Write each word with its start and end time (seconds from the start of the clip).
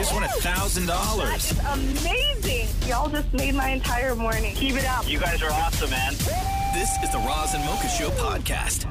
Wow! 0.00 0.04
Just 0.04 0.14
won 0.14 0.22
a 0.24 0.28
thousand 0.28 0.86
dollars. 0.86 1.52
Amazing. 1.72 2.68
Y'all 2.88 3.10
just 3.10 3.30
made 3.34 3.54
my 3.54 3.68
entire 3.68 4.14
morning. 4.14 4.54
Keep 4.54 4.76
it 4.76 4.86
up. 4.86 5.06
You 5.06 5.18
guys 5.18 5.42
are 5.42 5.50
awesome, 5.52 5.90
man. 5.90 6.14
This 6.72 6.90
is 7.02 7.10
the 7.10 7.18
Roz 7.18 7.52
and 7.52 7.62
Mocha 7.66 7.88
Show 7.88 8.08
podcast. 8.10 8.86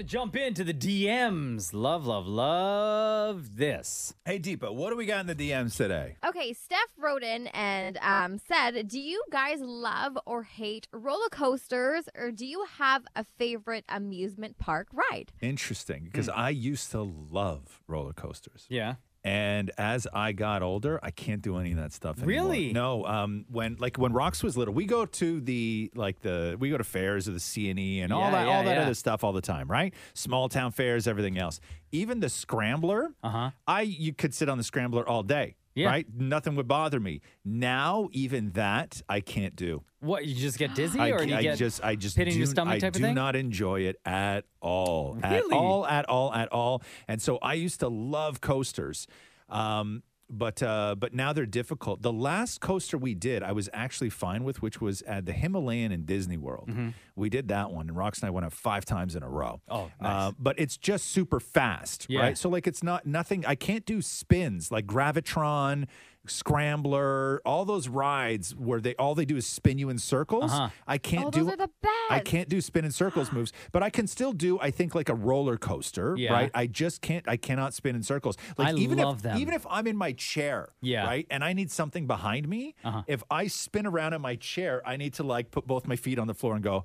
Time 0.00 0.06
to 0.06 0.12
jump 0.12 0.34
into 0.34 0.64
the 0.64 0.72
DMs. 0.72 1.74
Love, 1.74 2.06
love, 2.06 2.26
love 2.26 3.56
this. 3.58 4.14
Hey, 4.24 4.38
Deepa, 4.38 4.74
what 4.74 4.88
do 4.88 4.96
we 4.96 5.04
got 5.04 5.20
in 5.20 5.26
the 5.26 5.34
DMs 5.34 5.76
today? 5.76 6.16
Okay, 6.24 6.54
Steph 6.54 6.88
wrote 6.96 7.22
in 7.22 7.48
and 7.48 7.98
um, 7.98 8.38
said, 8.38 8.88
Do 8.88 8.98
you 8.98 9.22
guys 9.30 9.60
love 9.60 10.16
or 10.24 10.44
hate 10.44 10.88
roller 10.90 11.28
coasters, 11.28 12.08
or 12.16 12.30
do 12.30 12.46
you 12.46 12.64
have 12.78 13.02
a 13.14 13.26
favorite 13.36 13.84
amusement 13.90 14.56
park 14.56 14.88
ride? 14.90 15.32
Interesting, 15.42 16.04
because 16.04 16.30
I 16.30 16.48
used 16.48 16.90
to 16.92 17.02
love 17.02 17.82
roller 17.86 18.14
coasters. 18.14 18.64
Yeah. 18.70 18.94
And 19.22 19.70
as 19.76 20.06
I 20.14 20.32
got 20.32 20.62
older, 20.62 20.98
I 21.02 21.10
can't 21.10 21.42
do 21.42 21.58
any 21.58 21.72
of 21.72 21.76
that 21.76 21.92
stuff 21.92 22.22
anymore. 22.22 22.28
Really? 22.46 22.72
No. 22.72 23.04
Um, 23.04 23.44
when 23.50 23.76
like 23.78 23.98
when 23.98 24.12
Rox 24.12 24.42
was 24.42 24.56
little, 24.56 24.72
we 24.72 24.86
go 24.86 25.04
to 25.04 25.40
the 25.42 25.90
like 25.94 26.20
the 26.20 26.56
we 26.58 26.70
go 26.70 26.78
to 26.78 26.84
fairs 26.84 27.28
or 27.28 27.32
the 27.32 27.40
C 27.40 27.68
and 27.68 27.78
E 27.78 28.00
and 28.00 28.12
all 28.14 28.22
Yeah, 28.22 28.30
that 28.30 28.46
yeah, 28.46 28.56
all 28.56 28.64
that 28.64 28.76
yeah. 28.76 28.82
other 28.82 28.94
stuff 28.94 29.22
all 29.22 29.32
the 29.32 29.42
time, 29.42 29.68
right? 29.70 29.92
Small 30.14 30.48
town 30.48 30.72
fairs, 30.72 31.06
everything 31.06 31.36
else. 31.36 31.60
Even 31.92 32.20
the 32.20 32.30
scrambler, 32.30 33.12
Uh-huh. 33.22 33.50
I 33.66 33.82
you 33.82 34.14
could 34.14 34.32
sit 34.34 34.48
on 34.48 34.56
the 34.56 34.64
scrambler 34.64 35.06
all 35.06 35.22
day. 35.22 35.56
Yeah. 35.74 35.86
Right? 35.86 36.06
Nothing 36.12 36.56
would 36.56 36.66
bother 36.68 36.98
me. 37.00 37.20
Now, 37.44 38.08
even 38.12 38.50
that 38.52 39.02
I 39.08 39.20
can't 39.20 39.54
do. 39.54 39.82
What, 40.00 40.26
you 40.26 40.34
just 40.34 40.58
get 40.58 40.74
dizzy 40.74 40.98
I, 40.98 41.10
or 41.10 41.18
do 41.18 41.26
you 41.26 41.36
I 41.36 41.42
get 41.42 41.58
just 41.58 41.82
I 41.84 41.94
just 41.94 42.16
do, 42.16 42.24
your 42.24 42.46
stomach 42.46 42.74
I 42.74 42.78
type 42.78 42.92
do 42.92 42.98
of 42.98 43.02
thing? 43.02 43.14
not 43.14 43.36
enjoy 43.36 43.82
it 43.82 43.96
at 44.04 44.44
all. 44.60 45.18
At 45.22 45.42
all, 45.52 45.86
at 45.86 46.08
all, 46.08 46.34
at 46.34 46.48
all. 46.48 46.82
And 47.06 47.22
so 47.22 47.38
I 47.38 47.54
used 47.54 47.80
to 47.80 47.88
love 47.88 48.40
coasters. 48.40 49.06
Um 49.48 50.02
but 50.30 50.62
uh, 50.62 50.94
but 50.98 51.12
now 51.12 51.32
they're 51.32 51.44
difficult. 51.46 52.02
The 52.02 52.12
last 52.12 52.60
coaster 52.60 52.96
we 52.96 53.14
did, 53.14 53.42
I 53.42 53.52
was 53.52 53.68
actually 53.72 54.10
fine 54.10 54.44
with, 54.44 54.62
which 54.62 54.80
was 54.80 55.02
at 55.02 55.26
the 55.26 55.32
Himalayan 55.32 55.92
in 55.92 56.04
Disney 56.04 56.36
World. 56.36 56.68
Mm-hmm. 56.70 56.88
We 57.16 57.28
did 57.28 57.48
that 57.48 57.70
one, 57.72 57.88
and 57.88 57.96
Rox 57.98 58.20
and 58.20 58.28
I 58.28 58.30
went 58.30 58.46
up 58.46 58.52
five 58.52 58.84
times 58.84 59.16
in 59.16 59.22
a 59.22 59.28
row. 59.28 59.60
Oh, 59.68 59.90
Uh, 60.00 60.32
but 60.38 60.58
it's 60.58 60.76
just 60.76 61.06
super 61.08 61.40
fast, 61.40 62.06
Yeah. 62.08 62.20
right? 62.20 62.38
So 62.38 62.48
like 62.48 62.66
it's 62.66 62.82
not 62.82 63.04
nothing. 63.06 63.44
I 63.44 63.54
can't 63.56 63.84
do 63.84 64.00
spins 64.00 64.70
like 64.70 64.86
Gravitron, 64.86 65.86
Scrambler, 66.26 67.40
all 67.44 67.64
those 67.64 67.88
rides 67.88 68.54
where 68.54 68.80
they 68.80 68.94
all 68.96 69.14
they 69.14 69.24
do 69.24 69.36
is 69.36 69.46
spin 69.46 69.78
you 69.78 69.88
in 69.88 69.98
circles. 69.98 70.52
Uh-huh. 70.52 70.68
I 70.86 70.98
can't 70.98 71.26
Oh, 71.26 71.30
do. 71.30 71.44
those 71.44 71.54
are 71.54 71.56
the 71.56 71.70
I 72.10 72.20
can't 72.20 72.48
do 72.48 72.60
spin 72.60 72.84
in 72.84 72.90
circles 72.92 73.32
moves, 73.32 73.52
but 73.72 73.82
I 73.82 73.90
can 73.90 74.06
still 74.06 74.32
do. 74.32 74.58
I 74.60 74.70
think 74.70 74.94
like 74.94 75.08
a 75.08 75.14
roller 75.14 75.56
coaster, 75.56 76.14
Yeah. 76.18 76.32
right? 76.32 76.50
I 76.54 76.66
just 76.66 77.00
can't. 77.00 77.26
I 77.28 77.36
cannot 77.36 77.72
spin 77.74 77.94
in 77.96 78.02
circles. 78.02 78.36
Like 78.58 78.74
I 78.74 78.78
even 78.78 78.98
love 78.98 79.16
if 79.18 79.22
them. 79.22 79.38
even 79.38 79.54
if 79.54 79.66
I'm 79.70 79.86
in 79.86 79.96
my 79.96 80.12
chair, 80.12 80.70
Yeah. 80.82 81.04
right, 81.04 81.26
and 81.30 81.42
I 81.44 81.52
need 81.52 81.70
something 81.70 82.06
behind 82.06 82.48
me, 82.48 82.74
Uh-huh. 82.84 83.02
if 83.06 83.22
I 83.30 83.46
spin 83.46 83.86
around 83.86 84.12
in 84.14 84.20
my 84.20 84.36
chair, 84.36 84.82
I 84.86 84.96
need 84.96 85.14
to 85.14 85.22
like 85.22 85.50
put 85.50 85.66
both 85.66 85.86
my 85.86 85.96
feet 85.96 86.18
on 86.18 86.26
the 86.26 86.34
floor 86.34 86.54
and 86.54 86.62
go. 86.62 86.84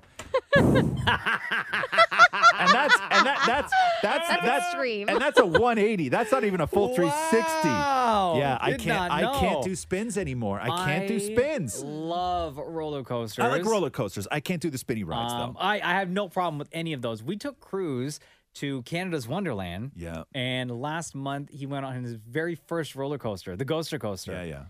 and 0.56 0.96
that's 0.96 2.94
and 3.10 3.26
that 3.26 3.42
that's 3.46 3.72
that's 4.02 4.28
That's 4.28 4.64
extreme. 4.66 5.08
and 5.08 5.20
that's 5.20 5.38
a 5.38 5.46
180. 5.46 6.08
That's 6.08 6.32
not 6.32 6.44
even 6.44 6.60
a 6.60 6.66
full 6.66 6.94
360. 6.94 7.68
Wow. 7.68 8.36
Yeah, 8.38 8.58
I 8.60 8.72
can't. 8.74 8.86
not 8.86 9.10
I 9.34 9.40
can't 9.40 9.64
do 9.64 9.74
spins 9.74 10.16
anymore. 10.18 10.60
I 10.60 10.68
can't 10.84 11.08
do 11.08 11.18
spins. 11.20 11.82
I 11.82 11.86
love 11.86 12.56
roller 12.58 13.02
coasters. 13.02 13.44
I 13.44 13.48
like 13.48 13.64
roller 13.64 13.90
coasters. 13.90 14.26
I 14.30 14.40
can't 14.40 14.60
do 14.62 14.70
the 14.70 14.78
spinny 14.78 15.04
rides 15.04 15.32
Um, 15.32 15.54
though. 15.54 15.60
I, 15.60 15.74
I 15.76 15.98
have 15.98 16.10
no 16.10 16.28
problem 16.28 16.58
with 16.58 16.68
any 16.72 16.92
of 16.92 17.02
those. 17.02 17.22
We 17.22 17.36
took 17.36 17.60
Cruz 17.60 18.20
to 18.54 18.82
Canada's 18.82 19.28
Wonderland. 19.28 19.92
Yeah. 19.94 20.24
And 20.34 20.70
last 20.70 21.14
month 21.14 21.50
he 21.50 21.66
went 21.66 21.84
on 21.84 22.02
his 22.02 22.14
very 22.14 22.54
first 22.54 22.94
roller 22.94 23.18
coaster, 23.18 23.54
the 23.56 23.64
Ghoster 23.66 24.00
Coaster. 24.00 24.32
Yeah, 24.32 24.44
yeah. 24.44 24.62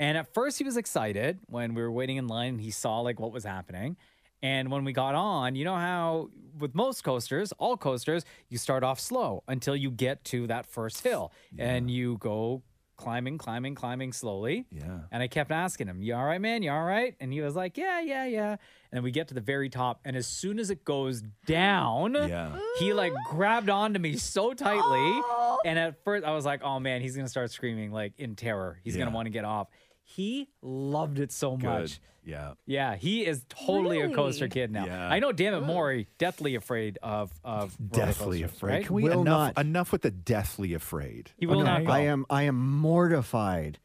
And 0.00 0.18
at 0.18 0.32
first 0.34 0.58
he 0.58 0.64
was 0.64 0.76
excited 0.76 1.38
when 1.46 1.74
we 1.74 1.82
were 1.82 1.92
waiting 1.92 2.16
in 2.16 2.26
line 2.26 2.54
and 2.54 2.60
he 2.60 2.70
saw 2.70 3.00
like 3.00 3.20
what 3.20 3.32
was 3.32 3.44
happening. 3.44 3.96
And 4.42 4.70
when 4.70 4.84
we 4.84 4.92
got 4.92 5.14
on, 5.14 5.54
you 5.56 5.64
know 5.64 5.76
how 5.76 6.28
with 6.58 6.74
most 6.74 7.02
coasters, 7.04 7.52
all 7.52 7.76
coasters, 7.76 8.24
you 8.48 8.58
start 8.58 8.82
off 8.82 9.00
slow 9.00 9.42
until 9.48 9.74
you 9.74 9.90
get 9.90 10.22
to 10.24 10.46
that 10.48 10.66
first 10.66 11.02
hill 11.02 11.32
and 11.58 11.90
you 11.90 12.18
go 12.18 12.62
climbing, 12.96 13.38
climbing, 13.38 13.74
climbing 13.74 14.12
slowly. 14.12 14.66
Yeah. 14.70 15.00
And 15.10 15.22
I 15.22 15.28
kept 15.28 15.50
asking 15.50 15.88
him, 15.88 16.02
You 16.02 16.14
all 16.14 16.24
right, 16.24 16.40
man? 16.40 16.62
You 16.62 16.70
all 16.70 16.84
right? 16.84 17.14
And 17.20 17.32
he 17.32 17.40
was 17.40 17.54
like, 17.56 17.76
Yeah, 17.76 18.00
yeah, 18.00 18.24
yeah. 18.26 18.50
And 18.50 18.58
then 18.92 19.02
we 19.02 19.10
get 19.10 19.28
to 19.28 19.34
the 19.34 19.40
very 19.40 19.68
top. 19.68 20.00
And 20.04 20.16
as 20.16 20.26
soon 20.26 20.58
as 20.58 20.70
it 20.70 20.84
goes 20.84 21.22
down, 21.46 22.14
Yeah. 22.14 22.58
he 22.78 22.92
like 22.92 23.12
grabbed 23.30 23.70
onto 23.70 23.98
me 23.98 24.16
so 24.16 24.54
tightly. 24.54 25.20
And 25.64 25.78
at 25.78 26.02
first 26.04 26.24
I 26.24 26.32
was 26.32 26.44
like, 26.44 26.62
Oh 26.62 26.78
man, 26.80 27.00
he's 27.00 27.16
gonna 27.16 27.28
start 27.28 27.50
screaming 27.50 27.90
like 27.92 28.12
in 28.18 28.36
terror. 28.36 28.80
He's 28.84 28.94
Yeah. 28.96 29.04
gonna 29.04 29.14
want 29.14 29.26
to 29.26 29.30
get 29.30 29.44
off. 29.44 29.68
He 30.04 30.48
loved 30.62 31.18
it 31.18 31.32
so 31.32 31.56
much. 31.56 32.00
Yeah. 32.24 32.54
Yeah, 32.66 32.94
he 32.96 33.26
is 33.26 33.44
totally 33.48 34.00
a 34.00 34.10
coaster 34.10 34.48
kid 34.48 34.70
now. 34.70 34.86
Yeah. 34.86 35.08
I 35.08 35.18
know 35.18 35.32
Dammit 35.32 35.64
Maury, 35.64 36.08
deathly 36.18 36.54
afraid 36.54 36.98
of 37.02 37.32
of 37.44 37.76
Deathly 37.90 38.40
coasters, 38.40 38.56
afraid. 38.58 38.72
right? 38.72 38.86
Can 38.86 38.94
we 38.94 39.02
Will 39.04 39.20
enough 39.22 39.56
not. 39.56 39.58
enough 39.64 39.92
with 39.92 40.02
the 40.02 40.10
deathly 40.10 40.72
afraid? 40.74 41.32
He 41.36 41.46
will 41.46 41.58
no, 41.58 41.64
not 41.64 41.84
go. 41.84 41.92
I 41.92 42.00
am 42.00 42.24
I 42.30 42.44
am 42.44 42.56
mortified 42.56 43.78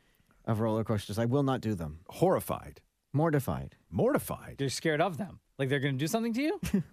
of 0.45 0.59
roller 0.61 0.83
coasters. 0.83 1.19
I 1.19 1.25
will 1.25 1.43
not 1.43 1.61
do 1.61 1.75
them. 1.75 1.99
Horrified. 2.09 2.81
Mortified. 3.11 3.75
Mortified. 3.89 4.57
You're 4.59 4.69
scared 4.69 5.01
of 5.01 5.17
them. 5.17 5.39
Like 5.57 5.67
they're 5.69 5.79
gonna 5.79 5.93
do 5.93 6.07
something 6.07 6.33
to 6.33 6.41
you? 6.41 6.59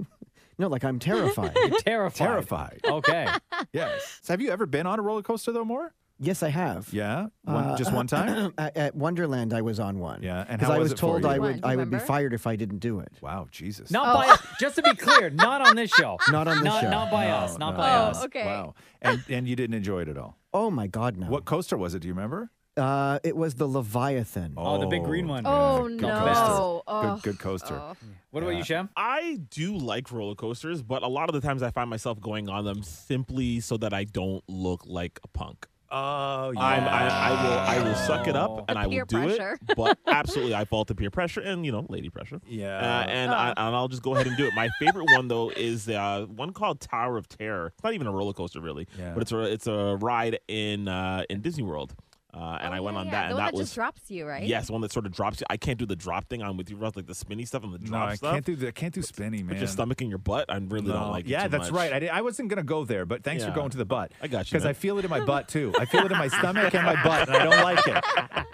No, 0.59 0.69
like 0.69 0.85
I'm 0.85 0.99
terrified. 0.99 1.53
You're 1.57 1.79
terrified. 1.81 2.17
Terrified. 2.17 2.81
Okay. 2.83 3.27
yes. 3.75 4.21
So 4.23 4.33
have 4.33 4.41
you 4.41 4.49
ever 4.51 4.65
been 4.65 4.87
on 4.87 4.99
a 4.99 5.03
roller 5.03 5.21
coaster 5.21 5.53
though, 5.53 5.67
Maury? 5.67 5.91
Yes, 6.19 6.43
I 6.43 6.49
have. 6.51 6.93
Yeah. 6.93 7.29
One, 7.43 7.65
Uh, 7.65 7.77
just 7.77 7.93
one 7.93 8.07
time? 8.07 8.53
at, 8.59 8.77
at 8.77 8.95
Wonderland, 8.95 9.53
I 9.55 9.63
was 9.63 9.79
on 9.81 9.99
one. 9.99 10.23
Yeah, 10.23 10.45
and 10.49 10.59
because 10.59 10.69
how 10.69 10.75
I 10.75 10.79
was 10.79 10.85
was 10.87 10.93
it 10.93 10.95
for 10.97 11.21
told 11.21 11.23
you? 11.23 11.29
I 11.29 11.39
would 11.39 11.65
I 11.65 11.77
would 11.77 11.91
be 11.91 11.99
fired 11.99 12.33
if 12.35 12.47
I 12.47 12.57
didn't 12.57 12.79
do 12.79 13.01
it. 13.01 13.13
Wow, 13.21 13.49
Jesus. 13.51 13.91
Not 13.91 14.15
Oh. 14.15 14.19
by 14.21 14.29
us. 14.33 14.47
Just 14.61 14.77
to 14.77 14.83
be 14.83 14.95
clear, 14.95 15.31
not 15.31 15.61
on 15.67 15.77
this 15.77 15.91
show. 15.91 16.19
Not 16.31 16.49
on 16.49 16.57
this 16.59 16.65
not, 16.65 16.83
show. 16.83 16.91
Not 16.91 17.11
by 17.11 17.27
No, 17.27 17.35
us. 17.37 17.59
Not 17.59 17.73
no. 17.73 17.77
by 17.79 17.91
Oh, 17.97 18.03
us. 18.11 18.25
okay. 18.25 18.45
Wow. 18.47 18.75
And 19.03 19.23
and 19.29 19.47
you 19.49 19.57
didn't 19.57 19.75
enjoy 19.75 20.03
it 20.03 20.09
at 20.09 20.17
all. 20.19 20.37
Oh 20.53 20.71
my 20.71 20.87
God, 20.87 21.17
no. 21.17 21.27
What 21.27 21.45
coaster 21.45 21.77
was 21.77 21.95
it? 21.95 22.01
Do 22.01 22.09
you 22.09 22.15
remember? 22.15 22.51
Uh, 22.77 23.19
it 23.25 23.35
was 23.35 23.55
the 23.55 23.67
Leviathan. 23.67 24.53
Oh, 24.57 24.79
the 24.79 24.87
big 24.87 25.03
green 25.03 25.29
one. 25.29 25.45
Oh, 25.47 25.85
good 25.89 26.01
no. 26.03 26.09
coaster. 26.19 26.83
Oh. 26.87 27.15
Good 27.15 27.23
good 27.23 27.39
coaster. 27.39 27.75
Oh. 27.75 27.95
What 28.33 28.43
about 28.43 28.57
you, 28.57 28.65
Shem? 28.65 28.91
I 28.95 29.39
do 29.51 29.77
like 29.79 30.13
roller 30.13 30.35
coasters, 30.35 30.83
but 30.83 31.03
a 31.03 31.07
lot 31.09 31.31
of 31.31 31.35
the 31.35 31.41
times 31.41 31.63
I 31.63 31.71
find 31.71 31.89
myself 31.89 32.21
going 32.21 32.51
on 32.51 32.67
them 32.67 32.83
simply 32.83 33.61
so 33.61 33.79
that 33.79 33.95
I 33.95 34.05
don't 34.05 34.45
look 34.47 34.83
like 34.85 35.19
a 35.25 35.29
punk. 35.29 35.67
Oh 35.91 36.53
yeah. 36.55 36.61
I'm, 36.61 36.85
I, 36.85 37.09
I 37.09 37.31
will 37.43 37.59
I 37.59 37.89
will 37.89 37.95
suck 37.95 38.27
it 38.27 38.35
up 38.37 38.65
and 38.69 38.79
I 38.79 38.87
will 38.87 39.05
do 39.05 39.19
pressure. 39.19 39.59
it. 39.69 39.77
But 39.77 39.99
absolutely, 40.07 40.55
I 40.55 40.65
fall 40.65 40.85
to 40.85 40.95
peer 40.95 41.11
pressure 41.11 41.41
and 41.41 41.65
you 41.65 41.73
know 41.73 41.87
lady 41.89 42.11
pressure. 42.11 42.41
Yeah. 42.47 42.77
Uh, 42.79 43.07
and 43.09 43.31
I, 43.33 43.49
and 43.57 43.77
I'll 43.77 43.89
just 43.89 44.03
go 44.03 44.15
ahead 44.15 44.27
and 44.27 44.37
do 44.37 44.47
it. 44.47 44.55
My 44.55 44.69
favorite 44.81 45.07
one 45.15 45.29
though 45.29 45.51
is 45.51 45.89
uh, 45.89 46.27
one 46.35 46.53
called 46.53 46.81
Tower 46.81 47.17
of 47.17 47.29
Terror. 47.29 47.69
It's 47.75 47.85
not 47.85 47.95
even 47.95 48.07
a 48.07 48.13
roller 48.13 48.33
coaster 48.33 48.61
really, 48.61 48.89
Yeah. 48.99 49.13
but 49.15 49.23
it's 49.23 49.33
a 49.33 49.41
it's 49.43 49.67
a 49.67 49.97
ride 50.01 50.41
in 50.49 50.89
uh, 50.89 51.23
in 51.31 51.41
Disney 51.41 51.63
World. 51.63 51.95
Uh, 52.37 52.59
and 52.61 52.75
Oh, 52.75 52.77
I 52.77 52.81
went 52.81 52.97
yeah, 52.97 53.01
on 53.01 53.07
yeah. 53.07 53.13
that, 53.13 53.21
The 53.21 53.27
and 53.29 53.35
one 53.35 53.45
that 53.47 53.51
that 53.53 53.55
was 53.57 53.67
just 53.69 53.75
drops 53.77 54.11
you, 54.11 54.27
right? 54.27 54.45
yes, 54.47 54.69
one 54.69 54.83
that 54.83 54.93
sort 54.93 55.07
of 55.07 55.13
drops 55.13 55.41
you. 55.41 55.47
I 55.49 55.57
can't 55.57 55.79
do 55.79 55.87
the 55.87 55.97
drop 55.97 56.29
thing. 56.29 56.43
I'm 56.43 56.59
with 56.59 56.69
you, 56.69 56.77
Russ, 56.77 56.95
like 56.95 57.07
the 57.07 57.15
spinny 57.15 57.47
stuff 57.47 57.65
and 57.65 57.73
the 57.73 57.79
no, 57.79 57.87
drop 57.87 58.09
I 58.11 58.15
stuff. 58.17 58.33
can't 58.35 58.45
do 58.45 58.57
the 58.57 58.69
I 58.69 58.73
can't 58.73 58.93
do 58.93 59.01
spinny, 59.01 59.39
man. 59.43 59.55
Put 59.55 59.59
your 59.59 59.69
stomach 59.69 60.03
in 60.03 60.11
your 60.11 60.19
butt. 60.19 60.45
I 60.51 60.57
really 60.59 60.89
don't 60.93 61.01
No. 61.01 61.11
like. 61.13 61.25
it 61.25 61.31
Yeah, 61.31 61.45
too 61.45 61.49
that's 61.49 61.71
much. 61.71 61.79
right. 61.81 61.93
I, 61.95 61.99
di- 61.99 62.09
I 62.11 62.21
wasn't 62.21 62.51
gonna 62.51 62.63
go 62.63 62.85
there, 62.85 63.07
but 63.07 63.25
thanks 63.25 63.43
for 63.43 63.53
going 63.53 63.71
to 63.71 63.79
the 63.79 63.87
butt. 63.87 64.13
I 64.21 64.29
got 64.29 64.51
you, 64.53 64.59
because. 64.59 64.67
I 64.67 64.75
feel 64.75 64.99
it 64.99 65.05
in 65.07 65.11
my 65.11 65.21
butt 65.25 65.49
too. 65.49 65.73
I 65.79 65.87
feel 65.87 66.05
it 66.05 66.13
in 66.13 66.19
my 66.19 66.29
stomach 66.29 66.75
and 66.75 66.85
my 66.85 67.03
butt, 67.03 67.29
and 67.29 67.37
I 67.39 67.45
don't 67.45 67.63
like 67.65 67.87
it. 67.87 68.05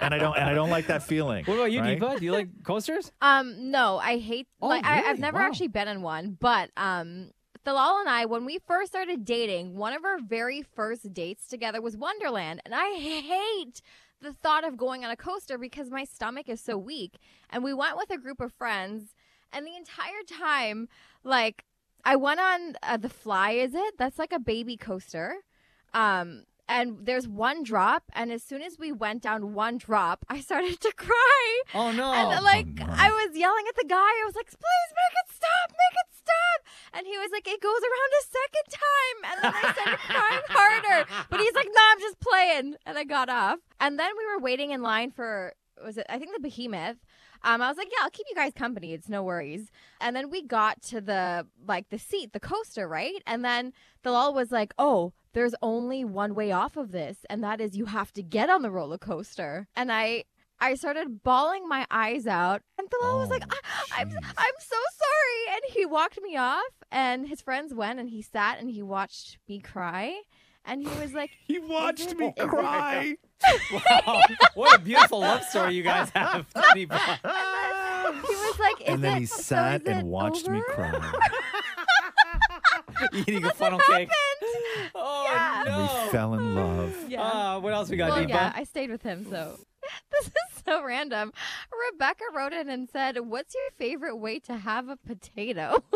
And 0.00 0.14
I 0.14 0.19
don't 0.19 0.37
and 0.37 0.49
I 0.49 0.55
don't 0.55 0.70
like 0.70 0.87
that 0.87 1.02
feeling. 1.02 1.44
What 1.46 1.55
about 1.55 1.73
you, 1.73 1.81
right? 1.81 1.99
Deepa? 1.99 2.20
Do 2.20 2.25
you 2.25 2.32
like 2.32 2.49
coasters? 2.62 3.11
Um, 3.20 3.70
no, 3.73 3.99
I 3.99 4.19
hate. 4.19 4.46
Oh, 4.61 4.69
like, 4.69 4.85
I, 4.85 5.11
I've 5.11 5.19
never 5.19 5.38
Wow. 5.38 5.46
actually 5.46 5.69
been 5.69 5.88
in 5.88 6.02
one, 6.02 6.37
but 6.38 6.70
um, 6.76 7.31
Thalal 7.64 8.00
and 8.00 8.09
I, 8.09 8.25
when 8.25 8.44
we 8.44 8.59
first 8.67 8.91
started 8.91 9.25
dating, 9.25 9.76
one 9.76 9.93
of 9.93 10.05
our 10.05 10.19
very 10.19 10.62
first 10.62 11.12
dates 11.14 11.47
together 11.47 11.81
was 11.81 11.97
Wonderland, 11.97 12.61
and 12.64 12.75
I 12.75 12.94
hate 12.99 13.81
the 14.20 14.32
thought 14.32 14.64
of 14.64 14.76
going 14.76 15.05
on 15.05 15.11
a 15.11 15.17
coaster 15.17 15.59
because 15.59 15.91
my 15.91 16.05
stomach 16.05 16.49
is 16.49 16.61
so 16.61 16.76
weak. 16.76 17.19
And 17.50 17.62
we 17.62 17.73
went 17.73 17.97
with 17.97 18.11
a 18.11 18.19
group 18.19 18.41
of 18.41 18.53
friends, 18.53 19.14
and 19.53 19.64
the 19.67 19.76
entire 19.76 20.23
time, 20.29 20.88
like, 21.23 21.64
I 22.05 22.17
went 22.17 22.41
on 22.41 22.75
uh, 22.82 22.97
the 22.97 23.09
Fly. 23.09 23.53
Is 23.53 23.75
it? 23.75 23.94
That's 23.97 24.19
like 24.19 24.32
a 24.32 24.41
baby 24.41 24.76
coaster. 24.76 25.37
Um. 25.94 26.44
and 26.69 27.05
there's 27.05 27.29
one 27.29 27.62
drop, 27.62 28.05
and 28.14 28.32
as 28.32 28.43
soon 28.43 28.62
as 28.62 28.79
we 28.79 28.91
went 28.93 29.23
down 29.23 29.53
one 29.53 29.76
drop, 29.79 30.25
I 30.29 30.41
started 30.41 30.81
to 30.81 30.93
cry. 30.97 31.62
Oh 31.75 31.93
no. 31.93 32.12
And 32.12 32.43
like 32.43 32.67
I 32.81 33.11
was 33.11 33.37
yelling 33.37 33.64
at 33.69 33.76
the 33.76 33.85
guy, 33.87 33.97
I 33.99 34.23
was 34.26 34.35
like, 34.35 34.47
"Please 34.47 34.91
make 35.00 35.14
it 35.23 35.35
stop, 35.35 35.70
make 35.70 35.97
it 36.03 36.12
stop!" 36.32 36.61
And 36.94 37.06
he 37.06 37.17
was 37.19 37.31
like, 37.32 37.46
"It 37.49 37.61
goes 37.61 37.82
around 37.88 38.11
a 38.20 38.25
second 38.38 38.67
time," 38.88 39.19
and 39.29 39.37
then 39.43 39.52
I 39.55 39.73
started 39.73 40.00
crying 40.00 40.46
harder. 40.49 40.99
But 41.31 41.40
he's 41.40 41.55
like, 41.55 41.69
"No, 41.73 41.82
I'm 41.90 42.00
just 42.00 42.20
playing," 42.20 42.76
and 42.87 42.99
I 42.99 43.05
got 43.05 43.29
off. 43.29 43.58
And 43.81 43.99
then 43.99 44.11
we 44.17 44.26
were 44.26 44.38
waiting 44.38 44.70
in 44.70 44.82
line 44.82 45.11
for 45.11 45.55
was 45.84 45.99
it? 45.99 46.06
I 46.08 46.19
think 46.19 46.32
the 46.32 46.40
behemoth. 46.40 46.99
Um, 47.44 47.61
I 47.61 47.69
was 47.69 47.76
like, 47.76 47.88
"Yeah, 47.90 48.05
I'll 48.05 48.11
keep 48.11 48.26
you 48.29 48.37
guys 48.37 48.52
company. 48.52 48.93
It's 48.93 49.08
no 49.08 49.23
worries." 49.23 49.70
And 50.00 50.14
then 50.14 50.31
we 50.31 50.43
got 50.43 50.82
to 50.82 51.00
the 51.00 51.46
like 51.67 51.88
the 51.88 51.99
seat, 51.99 52.32
the 52.32 52.40
coaster, 52.40 52.87
right? 52.87 53.23
And 53.26 53.44
then 53.44 53.73
the 54.02 54.12
lull 54.12 54.35
was 54.35 54.52
like, 54.52 54.75
"Oh." 54.78 55.12
There's 55.35 55.55
only 55.62 56.05
one 56.05 56.35
way 56.35 56.52
off 56.52 56.76
of 56.76 56.93
this, 56.93 57.25
and 57.31 57.43
that 57.43 57.58
is 57.58 57.75
you 57.75 57.87
have 57.87 58.12
to 58.12 58.23
get 58.23 58.50
on 58.50 58.61
the 58.61 58.70
roller 58.70 58.99
coaster. 58.99 59.67
And 59.75 59.90
I 59.90 60.25
I 60.61 60.75
started 60.75 61.25
bawling 61.25 61.67
my 61.69 61.87
eyes 61.90 62.26
out, 62.26 62.62
and 62.78 62.88
Bilal 62.88 63.19
was 63.19 63.31
like, 63.31 63.43
I, 63.50 63.58
"I'm 63.99 64.11
I'm 64.11 64.58
so 64.61 64.76
sorry," 64.76 64.76
and 64.76 64.92
he 65.82 65.87
walked 65.87 66.20
me 66.23 66.37
off. 66.37 66.62
And 66.90 67.26
his 67.26 67.40
friends 67.40 67.73
went, 67.75 67.99
and 68.00 68.08
he 68.11 68.20
sat 68.23 68.61
and 68.61 68.70
he 68.70 68.82
watched 68.82 69.38
me 69.49 69.61
cry, 69.61 70.14
and 70.64 70.82
he 70.82 70.88
was 71.00 71.14
like, 71.14 71.31
"He 71.46 71.58
watched 71.58 72.14
me 72.17 72.32
cry." 72.38 73.17
wow. 73.73 74.20
What 74.55 74.76
a 74.79 74.82
beautiful 74.82 75.20
love 75.20 75.43
story 75.44 75.75
you 75.75 75.82
guys 75.82 76.11
have. 76.11 76.46
He 76.75 76.81
He 76.81 76.87
was 76.87 78.58
like, 78.61 78.81
"Is 78.82 78.88
and 78.88 79.02
then 79.02 79.17
it- 79.17 79.20
he 79.20 79.26
so 79.26 79.43
sat 79.43 79.82
is 79.82 79.88
and 79.88 80.00
it 80.00 80.05
watched 80.06 80.46
me 80.49 80.61
cry. 80.69 81.12
Eating 83.14 83.44
a 83.44 83.50
funnel 83.55 83.81
cake. 83.90 84.11
Oh 84.94 85.26
Yeah. 85.32 85.64
and 85.67 85.82
we 85.82 86.11
fell 86.11 86.35
in 86.35 86.55
love. 86.55 86.94
Yeah. 87.08 87.23
Uh, 87.23 87.61
what 87.61 87.73
else 87.73 87.88
we 87.88 87.96
got, 87.96 88.11
well, 88.11 88.25
Deepa? 88.25 88.28
yeah, 88.28 88.52
I 88.55 88.64
stayed 88.64 88.90
with 88.90 89.02
him, 89.02 89.25
so 89.31 89.52
this 89.52 89.61
is 89.61 89.67
so 90.81 90.85
random. 90.85 91.33
Rebecca 91.93 92.25
wrote 92.35 92.53
in 92.53 92.69
and 92.69 92.89
said, 92.91 93.19
"What's 93.21 93.55
your 93.55 93.71
favorite 93.79 94.17
way 94.17 94.39
to 94.41 94.57
have 94.57 94.89
a 94.89 94.97
potato?" 94.97 95.83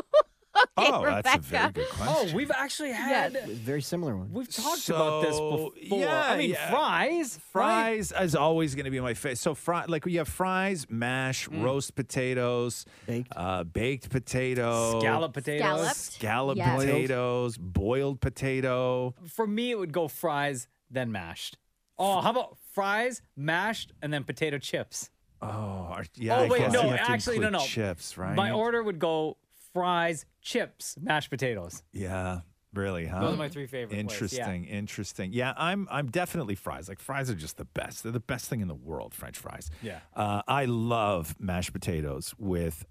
okay, 0.56 0.66
Oh, 0.78 1.02
Rebecca. 1.02 1.22
that's 1.24 1.36
a 1.36 1.50
very 1.50 1.72
good 1.72 1.88
question. 1.88 2.30
Oh, 2.30 2.34
we've 2.34 2.50
actually 2.50 2.92
had. 2.92 3.34
It's 3.36 3.46
a 3.50 3.54
very 3.54 3.82
similar 3.82 4.16
one. 4.16 4.32
We've 4.32 4.48
talked 4.48 4.88
about 4.88 5.22
this 5.22 5.32
before. 5.38 5.72
yeah, 5.76 6.24
I 6.28 6.36
mean, 6.38 6.50
yeah. 6.50 6.70
fries. 6.70 7.38
right? 7.52 8.02
Fries 8.08 8.12
is 8.22 8.34
always 8.34 8.74
going 8.74 8.84
to 8.86 8.90
be 8.90 9.00
my 9.00 9.12
favorite. 9.14 9.38
So 9.38 9.54
fry, 9.54 9.84
like 9.86 10.06
you 10.06 10.18
have 10.18 10.28
fries, 10.28 10.86
mash, 10.88 11.48
Mm. 11.48 11.62
roast 11.62 11.94
potatoes, 11.94 12.84
Baked. 13.06 13.32
uh, 13.36 13.64
baked 13.64 14.08
potato, 14.10 14.98
Scallop 15.00 15.32
potatoes. 15.34 15.62
Scalloped. 15.66 15.96
scallop 15.96 16.56
Yes. 16.58 16.80
potatoes, 16.80 17.58
boiled 17.58 18.20
potato. 18.20 19.14
For 19.28 19.46
me, 19.46 19.70
it 19.72 19.78
would 19.78 19.92
go 19.92 20.08
fries, 20.08 20.68
then 20.90 21.12
mashed. 21.12 21.58
Oh, 21.98 22.20
how 22.20 22.30
about 22.30 22.56
fries, 22.76 23.22
mashed, 23.36 23.92
and 24.02 24.12
then 24.12 24.22
potato 24.22 24.58
chips? 24.58 25.10
Oh, 25.42 25.48
are- 25.48 26.04
yeah. 26.14 26.40
oh, 26.40 26.46
wait, 26.46 26.58
guess 26.58 26.72
no, 26.72 26.82
you 26.82 26.88
have 26.90 27.06
to 27.06 27.12
actually, 27.12 27.38
no, 27.38 27.46
include 27.48 27.60
no. 27.62 27.66
Chips, 27.66 28.16
right? 28.18 28.34
My 28.36 28.50
order 28.52 28.82
would 28.82 28.98
go 28.98 29.38
fries, 29.72 30.26
chips, 30.42 30.96
mashed 31.00 31.30
potatoes. 31.30 31.82
Yeah, 31.92 32.40
really, 32.74 33.06
huh? 33.06 33.20
Those 33.20 33.34
are 33.34 33.38
my 33.38 33.48
three 33.48 33.66
favorite 33.66 33.94
yeah. 33.94 34.00
Interesting, 34.00 34.64
interesting. 34.66 35.32
Yeah, 35.32 35.54
I'm 35.56 35.88
I'm 35.90 36.06
definitely 36.10 36.54
fries. 36.54 36.88
Like 36.88 37.00
fries 37.00 37.30
are 37.30 37.34
just 37.34 37.56
the 37.56 37.64
best. 37.64 38.02
They're 38.02 38.12
the 38.12 38.20
best 38.20 38.48
thing 38.50 38.60
in 38.60 38.68
the 38.68 38.74
world. 38.74 39.14
French 39.14 39.38
fries. 39.38 39.70
Yeah. 39.82 40.00
Uh, 40.14 40.42
I 40.46 40.66
love 40.66 41.34
mashed 41.40 41.72
potatoes 41.72 42.34
with, 42.38 42.84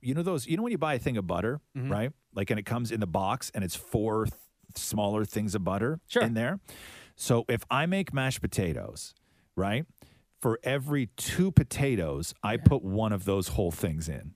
you 0.00 0.14
know 0.14 0.22
those. 0.22 0.46
You 0.46 0.56
know 0.56 0.62
when 0.62 0.72
you 0.72 0.78
buy 0.78 0.94
a 0.94 0.98
thing 0.98 1.16
of 1.18 1.26
butter, 1.26 1.60
Mm-hmm. 1.76 1.92
right? 1.92 2.12
Like, 2.34 2.50
and 2.50 2.58
it 2.58 2.66
comes 2.66 2.90
in 2.92 3.00
the 3.00 3.06
box, 3.06 3.50
and 3.54 3.62
it's 3.64 3.76
four 3.76 4.24
th- 4.26 4.34
smaller 4.76 5.24
things 5.24 5.54
of 5.54 5.64
butter 5.64 6.00
Sure. 6.06 6.22
in 6.22 6.34
there. 6.34 6.60
So 7.18 7.46
if 7.48 7.64
I 7.70 7.86
make 7.86 8.12
mashed 8.12 8.42
potatoes, 8.42 9.14
right, 9.56 9.86
for 10.40 10.58
every 10.62 11.06
two 11.16 11.50
potatoes, 11.50 12.34
I 12.42 12.56
put 12.56 12.82
one 12.82 13.12
of 13.12 13.24
those 13.24 13.48
whole 13.48 13.70
things 13.70 14.08
in. 14.08 14.34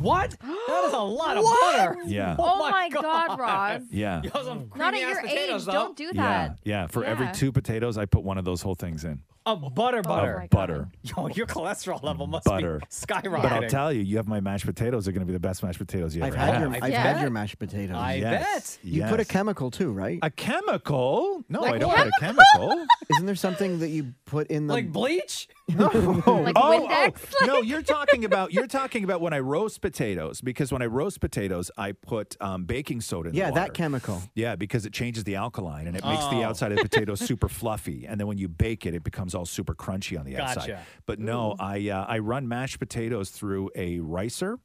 What? 0.00 0.36
That 0.68 0.84
is 0.86 0.92
a 0.94 0.98
lot 1.00 1.36
of 1.36 1.44
butter. 1.44 1.96
Yeah. 2.06 2.36
Oh, 2.38 2.44
oh 2.62 2.70
my 2.70 2.88
God, 2.88 3.38
Roz. 3.38 3.82
Yeah. 3.90 4.22
You 4.22 4.30
some 4.30 4.70
Not 4.76 4.94
at 4.94 5.00
creamy-ass 5.00 5.12
your 5.14 5.22
potatoes, 5.22 5.62
age. 5.62 5.66
though. 5.66 5.72
Don't 5.72 5.96
do 5.96 6.04
Yeah, 6.04 6.12
that. 6.48 6.58
yeah. 6.64 6.86
For 6.86 7.04
every 7.04 7.26
Yeah. 7.26 7.32
two 7.32 7.52
potatoes, 7.52 7.98
I 7.98 8.04
put 8.06 8.22
one 8.22 8.38
of 8.38 8.44
those 8.44 8.62
whole 8.62 8.74
things 8.74 9.04
in. 9.04 9.20
A 9.44 9.56
butter 9.56 9.98
oh 9.98 10.02
butter. 10.02 10.34
my 10.38 10.46
God. 10.46 10.50
Butter. 10.50 10.88
Yo, 11.02 11.26
your 11.28 11.46
cholesterol 11.48 12.00
level 12.04 12.28
must 12.28 12.44
Butter. 12.44 12.78
be 12.78 12.86
skyrocketing. 12.86 13.42
But 13.42 13.52
I'll 13.52 13.68
tell 13.68 13.92
you, 13.92 14.00
you 14.00 14.16
have 14.18 14.28
my 14.28 14.38
mashed 14.40 14.66
potatoes. 14.66 15.04
They're 15.04 15.12
going 15.12 15.26
to 15.26 15.26
be 15.26 15.32
the 15.32 15.40
best 15.40 15.64
mashed 15.64 15.78
potatoes 15.80 16.14
you 16.14 16.22
I've 16.22 16.28
ever 16.34 16.38
had 16.38 16.54
had. 16.54 16.60
your 16.60 16.84
I've 16.84 16.90
Yeah. 16.92 17.02
had 17.02 17.20
your 17.22 17.30
mashed 17.30 17.58
potatoes. 17.58 17.96
I 17.96 18.14
Yes. 18.14 18.76
bet. 18.76 18.84
you 18.92 19.02
put 19.02 19.14
a 19.18 19.22
Yes. 19.22 19.26
chemical 19.28 19.72
too, 19.72 19.90
right? 19.90 20.20
A 20.22 20.30
chemical? 20.30 21.42
No, 21.48 21.60
Like 21.62 21.74
I 21.74 21.78
don't 21.78 21.94
put 21.96 22.06
a 22.06 22.12
chemical. 22.20 22.86
Isn't 23.10 23.26
there 23.26 23.34
something 23.34 23.80
that 23.80 23.88
you 23.88 24.14
put 24.26 24.46
in 24.46 24.68
the 24.68 24.74
Like 24.74 24.92
bleach? 24.92 25.48
no. 25.68 25.86
Like 25.86 25.94
oh, 25.96 26.52
oh. 26.56 26.86
Windex? 26.88 27.24
oh, 27.42 27.46
no, 27.46 27.60
you're 27.62 27.82
talking 27.82 28.24
about 28.24 28.52
you're 28.52 28.66
talking 28.68 29.02
about 29.04 29.20
when 29.20 29.32
I 29.32 29.38
roast 29.62 29.80
potatoes 29.80 30.40
because 30.40 30.72
when 30.72 30.82
I 30.82 30.86
roast 30.86 31.20
potatoes, 31.20 31.70
I 31.78 31.92
put 31.92 32.36
um, 32.40 32.64
baking 32.64 33.00
soda 33.00 33.28
in 33.30 33.34
Yeah, 33.34 33.46
the 33.50 33.54
that 33.54 33.60
water. 33.62 33.72
chemical. 33.72 34.22
Yeah, 34.34 34.56
because 34.56 34.84
it 34.86 34.92
changes 34.92 35.24
the 35.24 35.36
alkaline 35.36 35.86
and 35.86 35.96
it 35.96 36.04
makes 36.04 36.26
the 36.26 36.36
Oh. 36.42 36.44
outside 36.44 36.72
of 36.72 36.78
the 36.78 36.84
potato 36.84 37.14
super 37.30 37.48
fluffy, 37.48 38.06
and 38.06 38.18
then 38.18 38.26
when 38.26 38.38
you 38.38 38.48
bake 38.48 38.86
it, 38.86 38.94
it 38.94 39.04
becomes 39.04 39.34
all 39.34 39.46
super 39.46 39.74
crunchy 39.74 40.18
on 40.18 40.24
the 40.26 40.36
outside. 40.38 40.68
Gotcha. 40.68 40.82
But 41.06 41.18
no, 41.20 41.54
I 41.58 41.88
uh, 41.90 42.04
I 42.08 42.18
run 42.18 42.48
mashed 42.48 42.78
potatoes 42.78 43.30
through 43.30 43.70
a 43.76 44.00
ricer. 44.00 44.58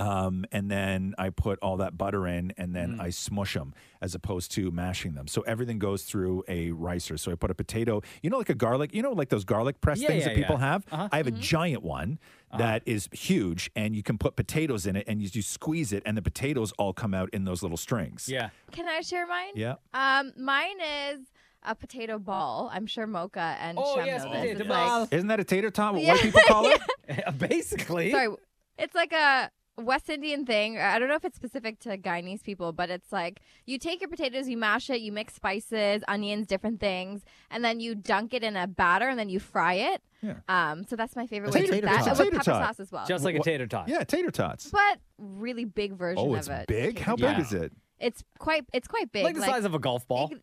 Mm-hmm. 0.00 0.08
Um, 0.26 0.44
and 0.52 0.70
then 0.70 1.14
I 1.18 1.30
put 1.30 1.58
all 1.60 1.76
that 1.78 1.98
butter 1.98 2.26
in, 2.26 2.52
and 2.56 2.74
then 2.74 2.96
Mm. 2.96 3.00
I 3.00 3.10
smush 3.10 3.54
them 3.54 3.74
as 4.00 4.14
opposed 4.14 4.50
to 4.52 4.70
mashing 4.70 5.12
them. 5.14 5.26
So 5.28 5.42
everything 5.42 5.78
goes 5.78 6.04
through 6.04 6.42
a 6.48 6.70
ricer. 6.70 7.18
So 7.18 7.30
I 7.30 7.34
put 7.34 7.50
a 7.50 7.54
potato, 7.54 8.02
you 8.22 8.30
know, 8.30 8.38
like 8.38 8.48
a 8.48 8.54
garlic, 8.54 8.94
you 8.94 9.02
know, 9.02 9.12
like 9.12 9.28
those 9.28 9.44
garlic 9.44 9.80
press 9.80 10.00
Yeah, 10.00 10.08
things 10.08 10.22
yeah, 10.22 10.28
that 10.30 10.36
people 10.36 10.56
yeah. 10.58 10.66
have. 10.72 10.86
Uh-huh. 10.90 11.08
I 11.12 11.16
have 11.18 11.26
a 11.26 11.30
giant 11.32 11.82
one 11.82 12.18
that 12.56 12.82
is 12.86 13.08
huge, 13.12 13.70
and 13.76 13.94
you 13.94 14.02
can 14.02 14.18
put 14.18 14.34
potatoes 14.36 14.86
in 14.86 14.96
it, 14.96 15.04
and 15.06 15.22
you, 15.22 15.28
you 15.32 15.42
squeeze 15.42 15.92
it, 15.92 16.02
and 16.06 16.16
the 16.16 16.22
potatoes 16.22 16.72
all 16.78 16.92
come 16.92 17.14
out 17.14 17.28
in 17.32 17.44
those 17.44 17.62
little 17.62 17.76
strings. 17.76 18.28
Yeah. 18.28 18.48
Can 18.72 18.88
I 18.88 19.02
share 19.02 19.26
mine? 19.26 19.52
Yeah. 19.54 19.74
Um, 19.94 20.32
mine 20.36 20.80
is 20.80 21.20
a 21.62 21.74
potato 21.74 22.18
ball. 22.18 22.68
I'm 22.72 22.86
sure 22.86 23.06
Mocha 23.06 23.56
and 23.60 23.78
Oh, 23.80 23.96
Shem 23.96 24.06
yes, 24.06 24.24
know 24.24 24.30
potato 24.30 24.52
this. 24.54 24.60
It's 24.62 24.68
ball. 24.68 25.00
like, 25.00 25.12
Isn't 25.12 25.28
that 25.28 25.38
a 25.40 25.44
tater 25.44 25.70
tot? 25.70 25.92
What 25.94 26.02
Yeah. 26.02 26.12
white 26.14 26.22
people 26.22 26.40
call 26.48 26.64
it? 27.08 27.38
Basically. 27.38 28.10
sorry, 28.10 28.34
it's 28.78 28.94
like 28.94 29.12
a 29.12 29.50
West 29.80 30.08
Indian 30.10 30.44
thing. 30.46 30.78
I 30.78 30.98
don't 30.98 31.08
know 31.08 31.14
if 31.14 31.24
it's 31.24 31.36
specific 31.36 31.78
to 31.80 31.96
Guyanese 31.98 32.42
people, 32.42 32.72
but 32.72 32.90
it's 32.90 33.10
like 33.12 33.40
you 33.66 33.78
take 33.78 34.00
your 34.00 34.08
potatoes, 34.10 34.48
you 34.48 34.56
mash 34.56 34.90
it, 34.90 35.00
you 35.00 35.12
mix 35.12 35.34
spices, 35.34 36.02
onions, 36.08 36.46
different 36.46 36.80
things, 36.80 37.22
and 37.50 37.64
then 37.64 37.80
you 37.80 37.94
dunk 37.94 38.34
it 38.34 38.42
in 38.42 38.56
a 38.56 38.66
batter, 38.66 39.08
and 39.08 39.18
then 39.18 39.28
you 39.28 39.40
fry 39.40 39.74
it. 39.74 40.02
Yeah. 40.22 40.34
Um, 40.48 40.84
so 40.84 40.96
that's 40.96 41.16
my 41.16 41.26
favorite 41.26 41.54
way 41.54 41.60
to 41.62 41.66
do 41.66 41.72
tater 41.72 41.86
that. 41.86 41.98
tot. 42.04 42.08
And 42.08 42.18
with 42.18 42.18
tater 42.18 42.30
pepper 42.38 42.44
tot. 42.44 42.66
sauce 42.76 42.80
as 42.80 42.92
well. 42.92 43.06
Just 43.06 43.24
like 43.24 43.36
a 43.36 43.40
tater 43.40 43.66
tot. 43.66 43.88
Yeah, 43.88 44.04
tater 44.04 44.30
tots. 44.30 44.70
but 44.70 44.98
really 45.18 45.64
big 45.64 45.94
version 45.94 46.24
Oh, 46.24 46.32
of 46.34 46.38
it's 46.40 46.48
it. 46.48 46.66
big. 46.66 46.98
How 46.98 47.16
Yeah. 47.16 47.34
big 47.34 47.46
is 47.46 47.52
it? 47.52 47.72
It's 47.98 48.22
quite. 48.38 48.64
It's 48.72 48.88
quite 48.88 49.12
big. 49.12 49.24
Like 49.24 49.34
the 49.34 49.42
size 49.42 49.64
of 49.64 49.74
a 49.74 49.78
golf 49.78 50.06
ball. 50.08 50.28
big- 50.28 50.40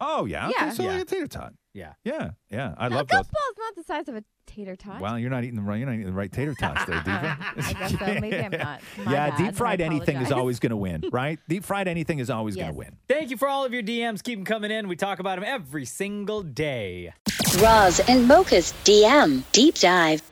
Oh 0.00 0.24
yeah. 0.24 0.48
Okay, 0.48 0.54
Yeah. 0.58 0.70
so 0.72 0.82
Yeah. 0.82 0.92
like 0.92 1.02
a 1.02 1.04
tater 1.04 1.26
tot. 1.26 1.52
Yeah. 1.72 1.92
Yeah, 2.04 2.30
yeah. 2.50 2.74
I 2.78 2.88
love 2.88 3.06
golf 3.06 3.26
those. 3.26 3.32
ball 3.32 3.50
is 3.52 3.58
not 3.58 3.76
the 3.76 3.84
size 3.84 4.08
of 4.08 4.16
a 4.16 4.24
tater 4.46 4.74
tot. 4.74 5.00
Well, 5.00 5.16
you're 5.18 5.30
not 5.30 5.44
eating 5.44 5.54
the 5.56 5.62
right. 5.62 5.76
You're 5.78 5.86
not 5.86 5.94
eating 5.94 6.06
the 6.06 6.12
right 6.12 6.32
tater 6.32 6.52
tots, 6.54 6.84
there, 6.84 6.98
Diva. 7.00 7.38
I 7.56 7.72
guess 7.74 7.98
so. 7.98 8.20
Maybe 8.20 8.36
I'm 8.38 8.50
not. 8.50 8.80
My 9.04 9.12
yeah, 9.12 9.30
bad. 9.30 9.38
deep 9.38 9.54
fried 9.54 9.80
anything 9.80 10.16
is 10.16 10.22
apologize. 10.22 10.32
always 10.32 10.58
going 10.58 10.70
to 10.70 10.76
win, 10.76 11.04
right? 11.12 11.38
Deep 11.48 11.62
fried 11.64 11.86
anything 11.86 12.18
is 12.18 12.28
always 12.28 12.56
going 12.56 12.66
Yes. 12.68 12.74
to 12.74 12.78
win. 12.78 12.96
Thank 13.08 13.30
you 13.30 13.36
for 13.36 13.46
all 13.46 13.64
of 13.64 13.72
your 13.72 13.82
DMs. 13.84 14.20
Keep 14.22 14.38
them 14.40 14.44
coming 14.44 14.72
in. 14.72 14.88
We 14.88 14.96
talk 14.96 15.20
about 15.20 15.36
them 15.36 15.44
every 15.46 15.84
single 15.84 16.42
day. 16.42 17.12
Roz 17.60 18.00
and 18.08 18.26
Mocha's 18.26 18.72
DM 18.84 19.44
Deep 19.52 19.76
Dive. 19.76 20.22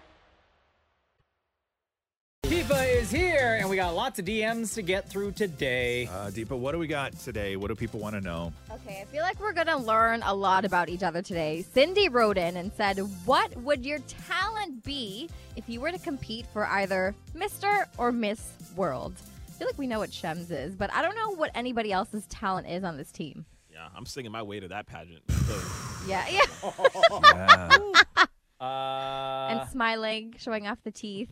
Is 3.08 3.20
here, 3.20 3.56
and 3.60 3.68
we 3.68 3.76
got 3.76 3.94
lots 3.94 4.18
of 4.18 4.24
DMs 4.24 4.74
to 4.74 4.82
get 4.82 5.08
through 5.08 5.32
today. 5.32 6.06
Uh, 6.06 6.30
Deepa, 6.30 6.56
what 6.58 6.72
do 6.72 6.78
we 6.78 6.86
got 6.86 7.12
today? 7.18 7.56
What 7.56 7.68
do 7.68 7.74
people 7.74 8.00
want 8.00 8.14
to 8.14 8.20
know? 8.20 8.52
Okay, 8.70 9.00
I 9.00 9.04
feel 9.06 9.22
like 9.22 9.40
we're 9.40 9.52
gonna 9.52 9.78
learn 9.78 10.22
a 10.22 10.34
lot 10.34 10.64
about 10.64 10.88
each 10.88 11.02
other 11.02 11.22
today. 11.22 11.64
Cindy 11.72 12.08
wrote 12.08 12.36
in 12.36 12.56
and 12.56 12.72
said, 12.76 12.98
"What 13.24 13.56
would 13.58 13.84
your 13.84 13.98
talent 14.28 14.84
be 14.84 15.28
if 15.56 15.68
you 15.68 15.80
were 15.80 15.90
to 15.90 15.98
compete 15.98 16.46
for 16.52 16.66
either 16.66 17.14
Mr. 17.34 17.86
or 17.96 18.12
Miss 18.12 18.52
World?" 18.76 19.14
I 19.48 19.50
feel 19.52 19.68
like 19.68 19.78
we 19.78 19.86
know 19.86 19.98
what 19.98 20.12
Shems 20.12 20.50
is, 20.50 20.74
but 20.74 20.92
I 20.92 21.02
don't 21.02 21.16
know 21.16 21.30
what 21.34 21.50
anybody 21.54 21.92
else's 21.92 22.26
talent 22.26 22.68
is 22.68 22.84
on 22.84 22.96
this 22.96 23.10
team. 23.10 23.44
Yeah, 23.70 23.88
I'm 23.96 24.06
singing 24.06 24.32
my 24.32 24.42
way 24.42 24.60
to 24.60 24.68
that 24.68 24.86
pageant. 24.86 25.22
So, 25.48 25.58
Yeah, 26.06 26.26
yeah, 26.28 26.42
Yeah. 27.22 28.26
Uh, 28.60 29.48
and 29.60 29.70
smiling, 29.70 30.34
showing 30.36 30.66
off 30.66 30.76
the 30.84 30.90
teeth. 30.90 31.30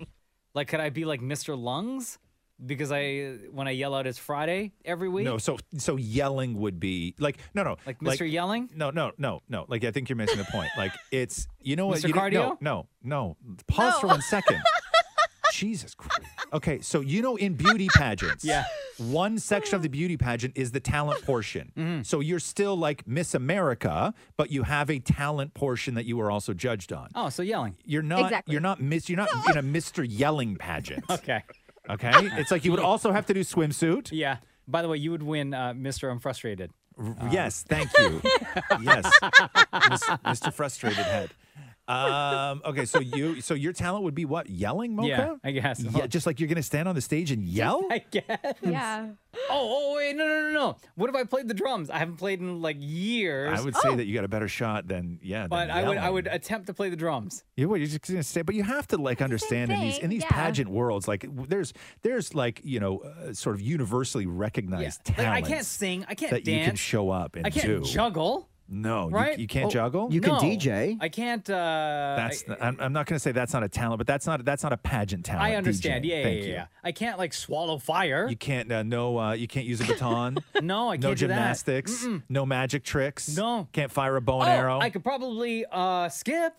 Like, 0.56 0.68
could 0.68 0.80
I 0.80 0.90
be 0.90 1.04
like 1.04 1.20
Mr. 1.20 1.56
Lungs? 1.56 2.18
Because 2.64 2.90
I, 2.90 3.34
when 3.52 3.68
I 3.68 3.72
yell 3.72 3.94
out, 3.94 4.06
it's 4.06 4.16
Friday 4.18 4.72
every 4.82 5.10
week. 5.10 5.26
no, 5.26 5.36
so 5.36 5.58
so 5.76 5.96
yelling 5.96 6.58
would 6.58 6.80
be 6.80 7.14
like 7.18 7.36
no, 7.54 7.62
no, 7.62 7.76
like 7.86 8.00
Mr. 8.00 8.28
Yelling. 8.28 8.70
No, 8.74 8.88
no, 8.88 9.12
no, 9.18 9.42
no. 9.46 9.66
Like 9.68 9.84
I 9.84 9.90
think 9.90 10.08
you're 10.08 10.16
missing 10.16 10.38
the 10.38 10.44
point. 10.46 10.70
Like 10.74 10.92
it's 11.12 11.46
you 11.60 11.76
know 11.76 11.86
what? 11.88 11.98
Mr. 11.98 12.08
You 12.08 12.14
don't- 12.14 12.32
Cardio? 12.32 12.56
No, 12.62 12.86
no, 13.02 13.36
no. 13.46 13.56
Pause 13.68 14.00
for 14.00 14.06
one 14.06 14.22
second. 14.22 14.56
Jesus 15.56 15.94
Christ. 15.94 16.20
Okay, 16.52 16.80
so 16.80 17.00
you 17.00 17.22
know 17.22 17.36
in 17.36 17.54
beauty 17.54 17.88
pageants, 17.94 18.44
Yeah. 18.52 18.64
one 18.98 19.38
section 19.38 19.74
of 19.76 19.82
the 19.82 19.88
beauty 19.88 20.16
pageant 20.16 20.52
is 20.56 20.70
the 20.72 20.80
talent 20.80 21.22
portion. 21.24 21.72
Mm-hmm. 21.76 22.02
So 22.02 22.20
you're 22.20 22.38
still 22.40 22.76
like 22.76 23.06
Miss 23.06 23.34
America, 23.34 24.12
but 24.36 24.50
you 24.50 24.62
have 24.64 24.90
a 24.90 24.98
talent 24.98 25.54
portion 25.54 25.94
that 25.94 26.04
you 26.04 26.20
are 26.20 26.30
also 26.30 26.52
judged 26.52 26.92
on. 26.92 27.08
Oh, 27.14 27.28
so 27.30 27.42
yelling. 27.42 27.76
You're 27.84 28.02
not 28.02 28.24
Exactly. 28.24 28.52
you're 28.52 28.60
not 28.60 28.80
miss 28.80 29.08
you're 29.08 29.16
not 29.18 29.30
in 29.50 29.56
a 29.58 29.62
Mr. 29.62 30.06
Yelling 30.08 30.56
pageant. 30.56 31.04
Okay. 31.10 31.42
Okay? 31.88 32.12
It's 32.38 32.50
like 32.50 32.64
you 32.64 32.70
would 32.72 32.80
also 32.80 33.12
have 33.12 33.26
to 33.26 33.34
do 33.34 33.40
swimsuit. 33.40 34.08
Yeah. 34.12 34.38
By 34.68 34.82
the 34.82 34.88
way, 34.88 34.96
you 34.98 35.12
would 35.12 35.22
win 35.22 35.54
uh, 35.54 35.72
Mr. 35.72 36.10
I'm 36.10 36.18
Frustrated. 36.18 36.72
R- 36.98 37.14
yes, 37.30 37.62
thank 37.62 37.90
you. 37.98 38.20
yes. 38.82 39.04
Mr. 40.24 40.52
Frustrated 40.52 40.98
Head. 41.04 41.30
Um, 41.88 42.62
okay, 42.64 42.84
so 42.84 42.98
you 42.98 43.40
so 43.40 43.54
your 43.54 43.72
talent 43.72 44.04
would 44.04 44.14
be 44.14 44.24
what? 44.24 44.50
Yelling, 44.50 44.96
Mocha? 44.96 45.08
Yeah, 45.08 45.34
I 45.44 45.52
guess. 45.52 45.80
Yeah, 45.80 46.06
just 46.06 46.26
like 46.26 46.40
you're 46.40 46.48
gonna 46.48 46.62
stand 46.62 46.88
on 46.88 46.94
the 46.94 47.00
stage 47.00 47.30
and 47.30 47.44
yell? 47.44 47.86
I 47.90 48.04
guess. 48.10 48.56
Yeah. 48.62 49.10
Oh, 49.50 49.92
oh, 49.92 49.96
wait, 49.96 50.16
no, 50.16 50.26
no, 50.26 50.40
no, 50.42 50.52
no. 50.52 50.76
What 50.94 51.10
if 51.10 51.16
I 51.16 51.24
played 51.24 51.46
the 51.46 51.54
drums? 51.54 51.90
I 51.90 51.98
haven't 51.98 52.16
played 52.16 52.40
in 52.40 52.60
like 52.60 52.78
years. 52.80 53.58
I 53.58 53.62
would 53.62 53.76
say 53.76 53.94
that 53.94 54.06
you 54.06 54.14
got 54.14 54.24
a 54.24 54.28
better 54.28 54.48
shot 54.48 54.88
than 54.88 55.20
yeah. 55.22 55.46
but 55.46 55.66
than 55.66 55.70
I 55.70 55.88
would, 55.88 55.98
I 55.98 56.10
would 56.10 56.26
attempt 56.26 56.66
to 56.68 56.74
play 56.74 56.88
the 56.88 56.96
drums. 56.96 57.44
You 57.56 57.68
would. 57.68 57.80
You're 57.80 57.88
just 57.88 58.02
gonna 58.02 58.22
say, 58.22 58.42
but 58.42 58.54
you 58.54 58.64
have 58.64 58.88
to 58.88 58.96
like 58.96 59.22
understand 59.22 59.70
in 59.70 59.80
these 59.80 59.98
in 59.98 60.10
these 60.10 60.22
yeah. 60.22 60.30
pageant 60.30 60.70
worlds, 60.70 61.06
like 61.06 61.26
there's 61.48 61.72
there's 62.02 62.34
like 62.34 62.60
you 62.64 62.80
know 62.80 62.98
uh, 62.98 63.32
sort 63.32 63.54
of 63.54 63.60
universally 63.60 64.26
recognized 64.26 65.08
Like, 65.16 65.26
I 65.26 65.42
can't 65.42 65.66
sing. 65.66 66.04
I 66.08 66.14
can't 66.14 66.32
that 66.32 66.44
dance. 66.44 66.58
you 66.58 66.64
can 66.66 66.76
show 66.76 67.10
up 67.10 67.36
and 67.36 67.46
I 67.46 67.50
can't 67.50 67.66
do. 67.66 67.80
juggle. 67.82 68.48
No, 68.68 69.08
you- 69.08 69.14
right? 69.14 69.38
you, 69.38 69.46
can't 69.46 69.66
Oh, 69.66 69.70
juggle. 69.70 70.08
You 70.12 70.20
can 70.20 70.32
No, 70.34 70.40
DJ. 70.40 70.98
I 71.00 71.08
can't. 71.08 71.48
Uh, 71.48 72.14
that's 72.16 72.42
I, 72.42 72.46
the- 72.54 72.64
I'm, 72.64 72.76
I'm 72.80 72.92
not 72.92 73.06
going 73.06 73.14
to 73.16 73.20
say 73.20 73.30
that's 73.32 73.52
not 73.52 73.62
a 73.62 73.68
talent, 73.68 73.98
but 73.98 74.06
that's 74.06 74.26
not 74.26 74.44
that's 74.44 74.62
not 74.64 74.72
a 74.72 74.76
pageant 74.76 75.24
talent. 75.24 75.44
I 75.44 75.54
understand. 75.54 76.04
DJ. 76.04 76.08
Yeah, 76.08 76.16
yeah, 76.16 76.22
Thank 76.24 76.38
yeah, 76.40 76.46
you. 76.46 76.52
yeah. 76.52 76.66
I 76.82 76.92
can't 76.92 77.18
like 77.18 77.32
swallow 77.32 77.78
fire. 77.78 78.26
You 78.28 78.36
can't 78.36 78.70
uh, 78.72 78.82
no 78.82 79.18
uh, 79.18 79.32
you 79.32 79.46
can't 79.46 79.66
use 79.66 79.80
a 79.80 79.84
baton. 79.84 80.38
no, 80.62 80.88
I 80.90 80.94
can't 80.96 81.02
no 81.04 81.14
do 81.14 81.26
that. 81.28 81.34
gymnastics. 81.34 82.06
No 82.28 82.44
magic 82.44 82.82
tricks. 82.82 83.36
No. 83.36 83.68
Can't 83.72 83.90
fire 83.92 84.16
a 84.16 84.20
bow 84.20 84.40
and 84.40 84.50
oh, 84.50 84.52
arrow. 84.54 84.78
I 84.80 84.90
could 84.90 85.04
probably 85.04 85.64
uh, 85.70 86.08
skip. 86.08 86.54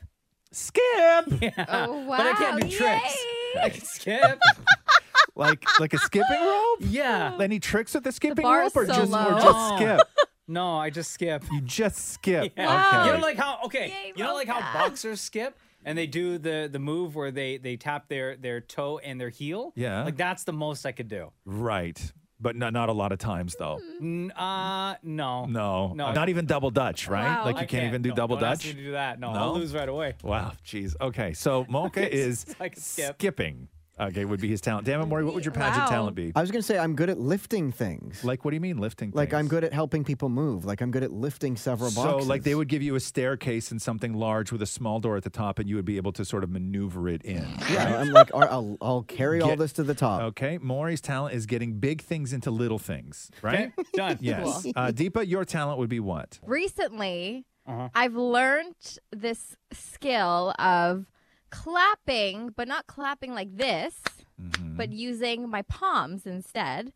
Skip. 0.51 0.81
Yeah. 1.41 1.51
Oh, 1.67 2.05
But 2.07 2.21
I 2.21 2.33
can't 2.33 2.61
do 2.61 2.67
wow, 2.67 2.73
tricks. 3.01 3.17
I 3.61 3.69
can 3.69 3.81
skip. 3.83 4.39
like 5.35 5.61
like 5.79 5.93
a 5.93 5.97
skipping 5.97 6.39
rope. 6.41 6.79
yeah. 6.81 7.37
Any 7.39 7.59
tricks 7.59 7.93
with 7.93 8.05
the 8.05 8.11
skipping 8.13 8.43
bar's 8.43 8.73
rope 8.75 8.83
or 8.83 8.85
so 8.87 8.93
just 8.93 9.13
or 9.13 9.39
just 9.41 9.75
skip? 9.75 10.07
No, 10.48 10.77
I 10.77 10.89
just 10.89 11.12
skip. 11.12 11.44
You 11.51 11.62
just 11.62 12.13
skip. 12.13 12.54
Yeah. 12.58 12.68
Wow. 12.68 13.06
You 13.06 13.12
know, 13.13 13.20
like 13.20 13.38
how 13.38 13.60
okay, 13.66 13.88
Yay, 13.89 14.13
you 14.16 14.24
know, 14.24 14.34
like 14.34 14.48
how 14.48 14.60
boxers 14.74 15.20
skip 15.22 15.58
and 15.86 15.98
they 15.98 16.08
do 16.08 16.38
the 16.38 16.70
the 16.72 16.80
move 16.80 17.16
where 17.16 17.32
they 17.32 17.58
they 17.58 17.75
tap 17.77 18.08
their 18.10 18.36
their 18.38 18.62
toe 18.62 19.00
and 19.00 19.20
their 19.20 19.30
heel. 19.30 19.74
Yeah. 19.75 20.04
like 20.04 20.18
that's 20.18 20.44
the 20.44 20.54
most 20.54 20.86
I 20.86 20.92
could 20.92 21.08
do. 21.08 21.32
right. 21.46 22.00
But 22.39 22.56
not 22.56 22.72
not 22.72 22.89
a 22.89 22.94
lot 22.94 23.12
of 23.12 23.18
times 23.18 23.56
though. 23.58 23.80
N- 24.00 24.32
uh, 24.32 24.94
no, 25.01 25.46
No. 25.48 25.94
No. 25.94 26.12
Not 26.13 26.30
even 26.30 26.46
double 26.46 26.70
dutch, 26.70 27.08
right? 27.08 27.24
Wow. 27.39 27.46
Like 27.46 27.56
I 27.58 27.62
you 27.62 27.68
can't, 27.68 27.86
even 27.86 28.04
do 28.04 28.10
No, 28.10 28.16
double 28.16 28.36
don't 28.36 28.50
ask 28.50 28.62
dutch. 28.62 28.75
me 28.75 28.80
to 28.80 28.86
do 28.86 28.92
that. 28.92 29.20
No, 29.20 29.34
No? 29.34 29.39
I'll 29.39 29.54
lose 29.56 29.74
right 29.74 29.89
away. 29.89 30.13
Wow, 30.24 30.51
jeez. 30.63 30.96
Okay, 31.01 31.34
so 31.34 31.66
Mocha 31.70 32.08
is 32.16 32.46
I 32.60 32.70
skip. 32.75 33.16
skipping. 33.16 33.68
Okay, 34.00 34.25
would 34.25 34.39
be 34.39 34.48
his 34.48 34.62
talent. 34.62 34.86
Damn 34.86 35.01
it, 35.01 35.08
Maury, 35.08 35.24
what 35.25 35.34
would 35.34 35.44
your 35.44 35.54
pageant 35.54 35.86
Wow. 35.86 35.89
talent 35.89 36.16
be? 36.16 36.32
I 36.36 36.42
was 36.42 36.51
going 36.51 36.62
to 36.62 36.66
say 36.66 36.77
I'm 36.77 36.96
good 36.96 37.10
at 37.10 37.18
lifting 37.20 37.72
things. 37.72 38.24
Like, 38.24 38.46
what 38.46 38.51
do 38.51 38.56
you 38.56 38.62
mean 38.62 38.77
lifting? 38.77 39.12
Like 39.16 39.34
I'm 39.34 39.48
good 39.48 39.63
at 39.63 39.74
helping 39.74 40.04
people 40.04 40.30
move. 40.30 40.66
Like 40.66 40.82
I'm 40.82 40.92
good 40.92 41.01
at 41.04 41.12
lifting 41.12 41.56
several 41.56 41.89
boxes. 41.89 42.04
So, 42.04 42.12
boxes. 42.12 42.30
like, 42.30 42.44
they 42.44 42.54
would 42.54 42.68
give 42.68 42.84
you 42.84 42.94
a 42.96 43.00
staircase 43.00 43.72
and 43.72 43.82
something 43.82 44.13
large 44.13 44.51
with 44.51 44.62
a 44.62 44.68
small 44.68 45.00
door 45.00 45.18
at 45.18 45.24
the 45.24 45.30
top, 45.32 45.58
and 45.58 45.68
you 45.68 45.75
would 45.77 45.86
be 45.86 45.98
able 45.98 46.12
to 46.13 46.24
sort 46.25 46.44
of 46.44 46.51
maneuver 46.51 47.10
it 47.10 47.24
in. 47.24 47.48
Yeah, 47.72 47.98
I'm 48.00 48.10
like, 48.12 48.32
all 48.34 48.42
right, 48.42 48.51
I'll, 48.51 48.77
I'll 48.82 49.04
carry 49.04 49.42
all 49.42 49.50
Get- 49.50 49.60
this 49.60 49.74
to 49.74 49.84
the 49.84 49.96
top. 49.96 50.22
Okay, 50.22 50.60
Maury's 50.60 51.01
talent 51.01 51.34
is 51.34 51.46
getting 51.48 51.80
big 51.80 52.01
things 52.01 52.34
into 52.34 52.51
little 52.51 52.80
things, 52.80 53.32
right? 53.42 53.72
Okay, 53.80 53.89
done. 53.96 54.18
Yes. 54.22 54.66
Uh, 54.75 54.92
Deepa, 54.94 55.27
your 55.27 55.44
talent 55.44 55.80
would 55.80 55.89
be 55.89 56.00
what? 56.00 56.39
Recently, 56.46 57.46
Uh-huh. 57.66 57.89
I've 57.96 58.16
learned 58.16 58.75
this 59.12 59.56
skill 59.74 60.54
of 60.60 61.06
clapping, 61.50 62.50
but 62.56 62.68
not 62.68 62.88
clapping 62.88 63.34
like 63.34 63.56
this, 63.58 63.96
Mm-hmm. 64.42 64.77
but 64.77 64.92
using 64.92 65.50
my 65.50 65.63
palms 65.63 66.27
instead. 66.27 66.94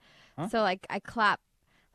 So 0.52 0.62
like 0.62 0.86
I 0.92 1.00
clap, 1.00 1.40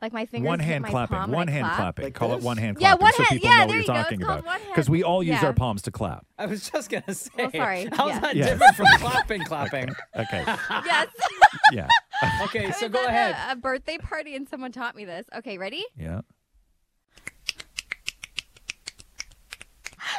like 0.01 0.11
my 0.11 0.25
fingers. 0.25 0.45
one 0.47 0.59
hand 0.59 0.83
my 0.83 0.89
clapping. 0.89 1.17
palm 1.17 1.31
One 1.31 1.47
hand 1.47 1.63
clap. 1.65 1.77
clapping. 1.77 2.03
Like 2.05 2.13
Call 2.15 2.33
it 2.33 2.41
one 2.43 2.57
hand 2.57 2.77
Yeah, 2.81 2.97
clapping 2.97 3.01
one 3.03 3.13
so 3.13 3.23
hand- 3.23 3.29
people 3.41 3.49
yeah, 3.49 3.55
know 3.55 3.59
what 3.61 3.67
there 3.69 3.77
you're 3.77 3.85
go. 3.85 3.93
Talking 3.93 4.21
about. 4.23 4.45
one 4.45 4.59
hand. 4.59 4.71
Because 4.73 4.89
we 4.89 5.03
all 5.03 5.23
use 5.23 5.41
Yeah. 5.41 5.47
our 5.47 5.53
palms 5.53 5.81
to 5.83 5.91
clap. 5.91 6.25
I 6.37 6.45
was 6.47 6.69
just 6.69 6.89
gonna 6.89 7.13
say. 7.13 7.49
sorry. 7.55 7.87
How's 7.93 8.09
Yeah. 8.09 8.19
that 8.19 8.35
Yes. 8.35 8.49
different 8.49 8.75
from 8.75 8.85
clapping? 8.99 9.41
Clapping. 9.45 9.89
Okay. 10.17 10.43
yes. 10.85 11.07
Yeah. 11.71 11.87
Okay, 12.43 12.71
so 12.79 12.89
go 12.89 13.05
ahead. 13.05 13.35
A, 13.47 13.53
a 13.53 13.55
birthday 13.55 13.97
party 13.97 14.35
and 14.35 14.47
someone 14.49 14.71
taught 14.73 14.95
me 14.97 15.05
this. 15.05 15.25
Okay, 15.35 15.57
ready? 15.57 15.85
Yeah. 15.97 16.21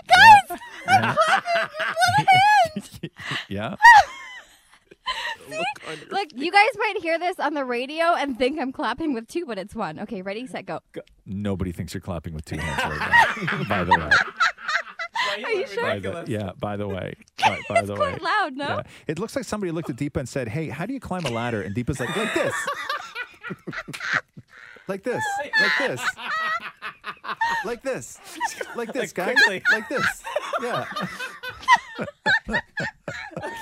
Guys, 0.07 0.59
Yeah. 0.89 0.97
I'm 0.99 1.17
clapping 1.17 1.71
with 2.19 2.27
hands. 2.75 3.01
yeah. 3.49 3.75
See? 5.49 5.63
Look, 6.11 6.29
you 6.35 6.53
guys 6.53 6.69
might 6.77 6.97
hear 7.01 7.19
this 7.19 7.39
on 7.39 7.55
the 7.55 7.65
radio 7.65 8.15
and 8.15 8.37
think 8.39 8.61
I'm 8.61 8.73
clapping 8.73 9.15
with 9.15 9.27
two, 9.27 9.47
but 9.47 9.57
it's 9.59 9.75
one. 9.75 9.99
Okay, 10.01 10.21
ready, 10.21 10.47
set, 10.47 10.67
go. 10.67 10.81
Nobody 11.25 11.73
thinks 11.73 11.95
you're 11.95 12.03
clapping 12.03 12.35
with 12.35 12.45
two 12.45 12.59
hands 12.59 12.99
right 12.99 13.47
now. 13.47 13.65
by 13.65 13.85
the 13.85 13.93
way. 13.93 14.11
Are 15.45 15.51
you 15.53 15.67
sure? 15.67 15.83
By 15.83 15.99
the, 15.99 16.25
yeah, 16.27 16.51
by 16.59 16.77
the 16.77 16.87
way. 16.89 17.15
By, 17.39 17.61
by 17.69 17.83
the 17.83 17.95
way. 17.95 18.11
Quite 18.17 18.23
loud, 18.23 18.57
no? 18.57 18.67
Yeah. 18.69 18.83
It 19.07 19.19
looks 19.19 19.35
like 19.37 19.45
somebody 19.47 19.73
looked 19.73 19.89
at 19.91 19.97
Deepa 19.97 20.19
and 20.19 20.29
said, 20.29 20.49
Hey, 20.49 20.69
how 20.69 20.85
do 20.85 20.93
you 20.93 21.01
climb 21.01 21.25
a 21.25 21.31
ladder? 21.31 21.63
And 21.63 21.75
Deepa's 21.75 22.01
like, 22.01 22.15
like 22.17 22.35
this. 22.35 22.55
like 24.89 25.03
this. 25.05 25.25
Like 25.61 25.73
this. 25.79 26.03
Like 27.65 27.83
this. 27.83 28.19
Like 28.77 28.93
this, 28.93 29.03
Like 29.03 29.15
guys. 29.15 29.35
quickly. 29.45 29.63
Like 29.73 29.89
this. 29.89 30.23
Yeah. 30.63 30.85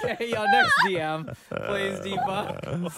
Okay, 0.04 0.30
y'all 0.30 0.46
next 0.50 0.72
DM, 0.86 1.36
please, 1.66 1.98
Deepa. 2.00 2.90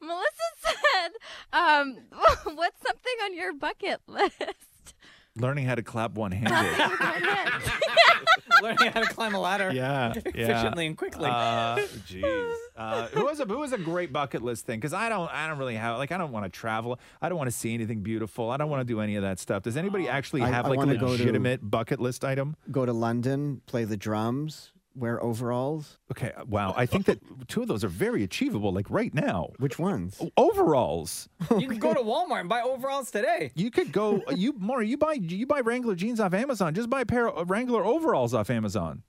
Melissa 0.00 0.48
said, 0.60 1.12
um, 1.52 1.96
what's 2.56 2.82
something 2.84 3.14
on 3.24 3.34
your 3.36 3.52
bucket 3.54 4.00
list? 4.06 4.94
Learning 5.36 5.64
how 5.64 5.74
to 5.74 5.82
clap 5.82 6.12
one 6.12 6.32
handed. 6.32 6.52
Learning 8.62 8.92
how 8.92 9.00
to 9.00 9.06
climb 9.06 9.34
a 9.34 9.40
ladder. 9.40 9.70
Yeah, 9.72 10.12
efficiently 10.16 10.86
and 10.86 10.96
quickly. 10.96 11.28
Uh, 11.28 11.76
jeez. 12.08 12.54
Uh, 12.76 13.06
who 13.08 13.26
has 13.28 13.40
a 13.40 13.44
who 13.44 13.62
has 13.62 13.72
a 13.72 13.78
great 13.78 14.12
bucket 14.12 14.42
list 14.42 14.66
thing? 14.66 14.78
Because 14.78 14.92
I 14.94 15.08
don't 15.08 15.30
I 15.32 15.48
don't 15.48 15.58
really 15.58 15.74
have 15.76 15.98
like 15.98 16.12
I 16.12 16.18
don't 16.18 16.32
want 16.32 16.44
to 16.44 16.50
travel. 16.50 16.98
I 17.20 17.28
don't 17.28 17.38
want 17.38 17.48
to 17.50 17.56
see 17.56 17.74
anything 17.74 18.00
beautiful. 18.00 18.50
I 18.50 18.56
don't 18.56 18.70
want 18.70 18.80
to 18.80 18.84
do 18.84 19.00
any 19.00 19.16
of 19.16 19.22
that 19.22 19.38
stuff. 19.38 19.62
Does 19.64 19.76
anybody 19.76 20.08
actually 20.08 20.42
I- 20.42 20.48
have 20.48 20.66
I 20.66 20.70
like 20.70 20.76
a 20.76 20.78
wanna 20.78 20.96
go 20.96 21.06
to- 21.06 21.12
legitimate 21.12 21.68
bucket 21.68 22.00
list 22.00 22.24
item? 22.24 22.56
Go 22.70 22.86
to 22.86 22.92
London, 22.92 23.60
play 23.66 23.84
the 23.84 23.96
drums, 23.96 24.72
wear 24.94 25.22
overalls. 25.22 25.98
Okay, 26.10 26.32
wow. 26.46 26.74
I 26.76 26.86
think 26.86 27.06
that 27.06 27.18
two 27.48 27.62
of 27.62 27.68
those 27.68 27.84
are 27.84 27.88
very 27.88 28.22
achievable. 28.22 28.72
Like 28.72 28.90
right 28.90 29.12
now, 29.14 29.50
Which 29.58 29.78
ones? 29.78 30.20
overalls. 30.36 31.28
You 31.58 31.68
can 31.68 31.78
go 31.78 31.92
to 31.94 32.00
Walmart 32.00 32.40
and 32.40 32.48
buy 32.48 32.62
overalls 32.62 33.10
today. 33.10 33.52
You 33.54 33.70
could 33.70 33.92
go. 33.92 34.22
You 34.34 34.54
more. 34.58 34.82
You 34.82 34.96
buy 34.96 35.14
you 35.14 35.46
buy 35.46 35.60
Wrangler 35.60 35.94
jeans 35.94 36.20
off 36.20 36.34
Amazon. 36.34 36.74
Just 36.74 36.88
buy 36.90 37.02
a 37.02 37.06
pair 37.06 37.28
of 37.28 37.50
Wrangler 37.50 37.84
overalls 37.84 38.32
off 38.34 38.50
Amazon. 38.50 39.02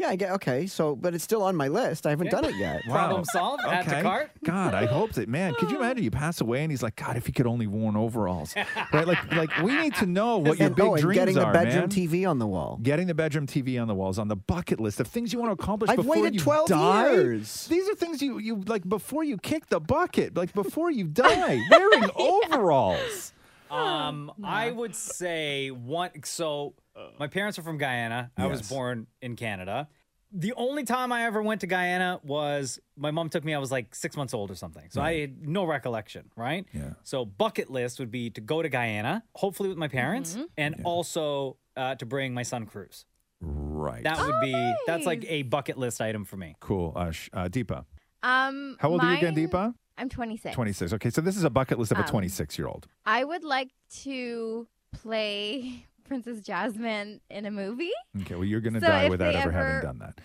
Yeah, 0.00 0.08
I 0.08 0.16
get 0.16 0.30
okay. 0.32 0.66
So, 0.66 0.96
but 0.96 1.14
it's 1.14 1.22
still 1.22 1.42
on 1.42 1.54
my 1.56 1.68
list. 1.68 2.06
I 2.06 2.10
haven't 2.10 2.26
Yeah. 2.28 2.30
done 2.40 2.44
it 2.46 2.56
yet. 2.56 2.82
Problem 2.88 3.22
solved. 3.26 3.62
Add 3.66 3.84
to 3.86 4.02
cart. 4.02 4.30
God, 4.44 4.72
I 4.72 4.86
hope 4.86 5.12
that 5.12 5.28
man. 5.28 5.52
Could 5.58 5.70
you 5.70 5.76
ah. 5.76 5.80
imagine 5.82 6.04
you 6.04 6.10
pass 6.10 6.40
away 6.40 6.62
and 6.62 6.72
he's 6.72 6.82
like, 6.82 6.96
God, 6.96 7.16
if 7.18 7.26
he 7.26 7.32
could 7.32 7.46
only 7.46 7.66
worn 7.66 7.96
overalls, 7.96 8.54
right? 8.92 9.06
Like, 9.06 9.30
like 9.32 9.58
we 9.58 9.76
need 9.76 9.94
to 9.96 10.06
know 10.06 10.38
what 10.44 10.58
your 10.58 10.68
And, 10.68 10.76
big 10.76 10.84
oh, 10.86 10.94
and 10.94 11.02
dreams 11.02 11.18
getting 11.18 11.34
the 11.34 11.44
bedroom 11.46 11.80
man. 11.80 11.88
TV 11.90 12.28
on 12.28 12.38
the 12.38 12.46
wall. 12.46 12.78
Getting 12.82 13.08
the 13.08 13.14
bedroom 13.14 13.46
TV 13.46 13.80
on 13.80 13.88
the 13.88 13.94
walls 13.94 14.18
on 14.18 14.28
the 14.28 14.36
bucket 14.36 14.80
list 14.80 15.00
of 15.00 15.06
things 15.06 15.32
you 15.34 15.38
want 15.38 15.50
to 15.56 15.62
accomplish 15.62 15.90
I've 15.90 15.96
before 15.96 16.16
waited 16.16 16.34
you 16.34 16.40
12 16.40 16.68
die. 16.68 17.10
years. 17.12 17.66
These 17.66 17.88
are 17.90 17.94
things 17.94 18.22
you 18.22 18.38
you 18.38 18.56
like 18.66 18.88
before 18.88 19.22
you 19.24 19.36
kick 19.36 19.66
the 19.68 19.80
bucket, 19.80 20.34
like 20.34 20.54
before 20.54 20.90
you 20.90 21.04
die, 21.08 21.60
wearing 21.70 22.08
overalls. 22.16 23.32
Um, 23.70 24.32
I 24.44 24.70
would 24.70 24.94
say 24.94 25.70
one. 25.70 26.10
So 26.24 26.74
my 27.18 27.26
parents 27.28 27.58
are 27.58 27.62
from 27.62 27.78
Guyana. 27.78 28.30
I 28.36 28.46
was 28.46 28.68
born 28.68 29.06
in 29.22 29.36
Canada. 29.36 29.88
The 30.32 30.52
only 30.52 30.84
time 30.84 31.10
I 31.10 31.24
ever 31.24 31.42
went 31.42 31.62
to 31.62 31.66
Guyana 31.66 32.20
was 32.22 32.78
my 32.96 33.10
mom 33.10 33.30
took 33.30 33.44
me. 33.44 33.52
I 33.52 33.58
was 33.58 33.72
like 33.72 33.94
six 33.96 34.16
months 34.16 34.32
old 34.32 34.50
or 34.50 34.54
something, 34.54 34.84
so 34.90 35.00
I 35.02 35.18
had 35.20 35.46
no 35.46 35.64
recollection. 35.64 36.30
Right. 36.36 36.66
Yeah. 36.72 36.90
So 37.02 37.24
bucket 37.24 37.68
list 37.68 37.98
would 37.98 38.12
be 38.12 38.30
to 38.30 38.40
go 38.40 38.62
to 38.62 38.68
Guyana, 38.68 39.24
hopefully 39.34 39.68
with 39.68 39.78
my 39.78 39.88
parents, 39.88 40.36
and 40.56 40.82
also 40.84 41.56
uh, 41.76 41.96
to 41.96 42.06
bring 42.06 42.32
my 42.32 42.44
son 42.44 42.66
Cruz. 42.66 43.06
Right. 43.40 44.04
That 44.04 44.24
would 44.24 44.40
be 44.40 44.74
that's 44.86 45.04
like 45.06 45.24
a 45.26 45.42
bucket 45.42 45.78
list 45.78 46.00
item 46.00 46.24
for 46.24 46.36
me. 46.36 46.54
cool. 46.60 46.92
Uh, 46.94 47.10
sh- 47.10 47.30
uh, 47.32 47.48
Deepa, 47.48 47.84
Um, 48.22 48.76
how 48.78 48.90
old 48.90 49.00
are 49.00 49.10
you 49.12 49.16
again, 49.18 49.34
mine- 49.34 49.48
Deepa? 49.48 49.74
I'm 50.00 50.08
26. 50.08 50.54
Twenty 50.54 50.72
six. 50.72 50.92
Okay, 50.94 51.10
so 51.10 51.20
this 51.20 51.36
is 51.36 51.44
a 51.44 51.50
bucket 51.50 51.78
list 51.78 51.92
of 51.92 51.98
a 51.98 52.02
Um, 52.02 52.06
twenty 52.08 52.28
six 52.28 52.58
year 52.58 52.66
old. 52.68 52.86
I 53.04 53.22
would 53.22 53.44
like 53.44 53.70
to 54.02 54.66
play 54.92 55.86
Princess 56.04 56.40
Jasmine 56.40 57.20
in 57.30 57.44
a 57.46 57.50
movie. 57.50 57.92
Okay, 58.22 58.34
well 58.34 58.44
you're 58.44 58.60
gonna 58.60 58.80
so 58.80 58.86
die 58.86 59.04
if 59.04 59.10
without 59.10 59.32
they 59.34 59.38
ever 59.38 59.50
having 59.52 59.82
done 59.82 59.98
that. 59.98 60.20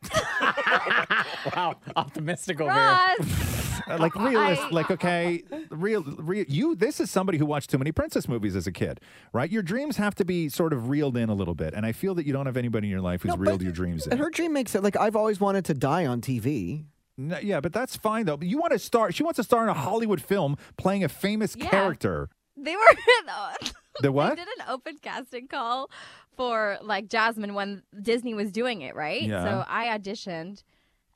wow, 1.56 1.76
optimistic 1.96 2.60
over 2.60 2.72
here. 2.72 2.80
Ross, 2.80 3.82
Uh, 3.88 3.96
like 4.00 4.14
realist, 4.14 4.62
I- 4.62 4.68
like 4.70 4.90
okay, 4.90 5.42
real, 5.70 6.02
real. 6.18 6.44
You, 6.48 6.74
this 6.76 7.00
is 7.00 7.10
somebody 7.10 7.36
who 7.38 7.46
watched 7.46 7.70
too 7.70 7.78
many 7.78 7.90
princess 7.92 8.28
movies 8.28 8.54
as 8.56 8.66
a 8.66 8.72
kid, 8.72 9.00
right? 9.32 9.50
Your 9.50 9.62
dreams 9.62 9.96
have 9.96 10.14
to 10.16 10.24
be 10.24 10.48
sort 10.48 10.72
of 10.72 10.88
reeled 10.88 11.16
in 11.16 11.28
a 11.28 11.34
little 11.34 11.54
bit, 11.54 11.74
and 11.74 11.84
I 11.84 11.92
feel 11.92 12.14
that 12.14 12.26
you 12.26 12.32
don't 12.32 12.46
have 12.46 12.56
anybody 12.56 12.86
in 12.86 12.90
your 12.92 13.00
life 13.00 13.22
who's 13.22 13.30
No, 13.30 13.36
but- 13.36 13.46
reeled 13.48 13.62
your 13.62 13.72
dreams 13.72 14.06
in. 14.06 14.12
And 14.12 14.20
her 14.20 14.30
dream 14.30 14.52
makes 14.52 14.74
it 14.74 14.82
like 14.82 14.96
I've 14.96 15.16
always 15.16 15.40
wanted 15.40 15.64
to 15.66 15.74
die 15.74 16.06
on 16.06 16.20
TV. 16.20 16.84
No, 17.20 17.36
yeah, 17.38 17.60
but 17.60 17.72
that's 17.72 17.96
fine 17.96 18.26
though. 18.26 18.36
But 18.36 18.46
you 18.48 18.58
want 18.58 18.72
to 18.72 18.78
start? 18.78 19.14
She 19.14 19.22
wants 19.24 19.36
to 19.36 19.42
star 19.42 19.64
in 19.64 19.68
a 19.68 19.74
Hollywood 19.74 20.22
film 20.22 20.56
playing 20.76 21.02
a 21.04 21.08
famous 21.08 21.56
Yeah. 21.58 21.68
character. 21.68 22.28
they 22.56 22.74
were 22.76 22.82
uh, 23.28 23.54
The 24.00 24.12
what? 24.12 24.30
They 24.36 24.44
did 24.44 24.48
an 24.58 24.64
open 24.68 24.98
casting 25.02 25.48
call 25.48 25.90
for 26.36 26.78
like 26.80 27.08
Jasmine 27.08 27.54
when 27.54 27.82
Disney 28.00 28.34
was 28.34 28.52
doing 28.52 28.82
it, 28.82 28.94
right? 28.94 29.22
Yeah. 29.22 29.42
So 29.44 29.64
I 29.68 29.86
auditioned, 29.98 30.62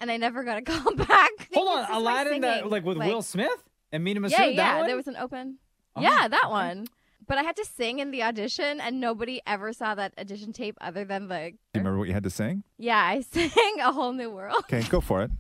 and 0.00 0.11
I 0.11 0.16
never 0.16 0.42
got 0.42 0.59
a 0.59 0.62
call 0.71 0.94
back. 0.97 1.30
Hold 1.54 1.68
on, 1.68 1.78
It's 1.78 1.88
just 1.88 1.90
my 1.92 1.97
Aladdin, 1.99 2.40
that 2.40 2.54
singing. 2.56 2.71
like 2.71 2.85
with 2.85 2.99
Will 2.99 3.23
Smith 3.23 3.62
and 3.92 4.02
Mena 4.02 4.21
Massoud. 4.21 4.30
Yeah, 4.30 4.38
that 4.38 4.54
yeah. 4.56 4.78
one? 4.78 4.87
There 4.88 4.97
was 4.97 5.06
an 5.06 5.16
open. 5.16 5.59
Oh, 5.94 6.00
yeah, 6.02 6.26
that 6.26 6.50
one. 6.50 6.87
But 7.28 7.38
I 7.38 7.44
had 7.44 7.54
to 7.56 7.64
sing 7.64 8.00
in 8.00 8.11
the 8.11 8.25
audition, 8.25 8.80
and 8.80 8.99
nobody 9.00 9.40
ever 9.47 9.73
saw 9.73 9.94
that 9.94 10.12
audition 10.18 10.52
tape 10.52 10.76
other 10.80 11.04
than 11.04 11.28
the. 11.28 11.35
Do 11.52 11.78
you 11.78 11.80
remember 11.80 11.99
what 12.00 12.09
you 12.09 12.14
had 12.14 12.25
to 12.25 12.30
sing? 12.30 12.64
Yeah, 12.78 12.99
I 13.00 13.21
sang 13.21 13.78
a 13.80 13.92
whole 13.92 14.12
new 14.12 14.28
world. 14.30 14.56
Okay, 14.64 14.82
go 14.88 15.00
for 15.00 15.23
it. 15.23 15.30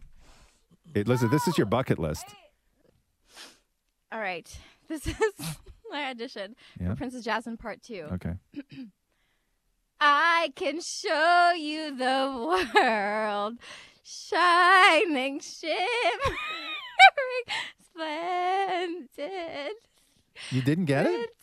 It- 0.94 1.08
listen, 1.08 1.30
this 1.30 1.46
is 1.48 1.56
your 1.56 1.66
bucket 1.66 1.98
list. 1.98 2.24
All 4.10 4.20
right, 4.20 4.46
this 4.88 5.06
is 5.06 5.16
my 5.90 6.10
audition 6.10 6.54
for 6.86 6.94
Princess 6.96 7.24
Jasmine 7.24 7.56
Part 7.56 7.82
Two. 7.82 8.06
Okay. 8.12 8.34
I 10.00 10.52
can 10.56 10.80
show 10.80 11.52
you 11.56 11.96
the 11.96 12.66
world, 12.74 13.58
shining, 14.02 15.40
shimmering, 15.40 15.86
splendid. 17.84 19.72
You 20.50 20.62
didn't 20.62 20.86
get 20.86 21.06
it? 21.06 21.30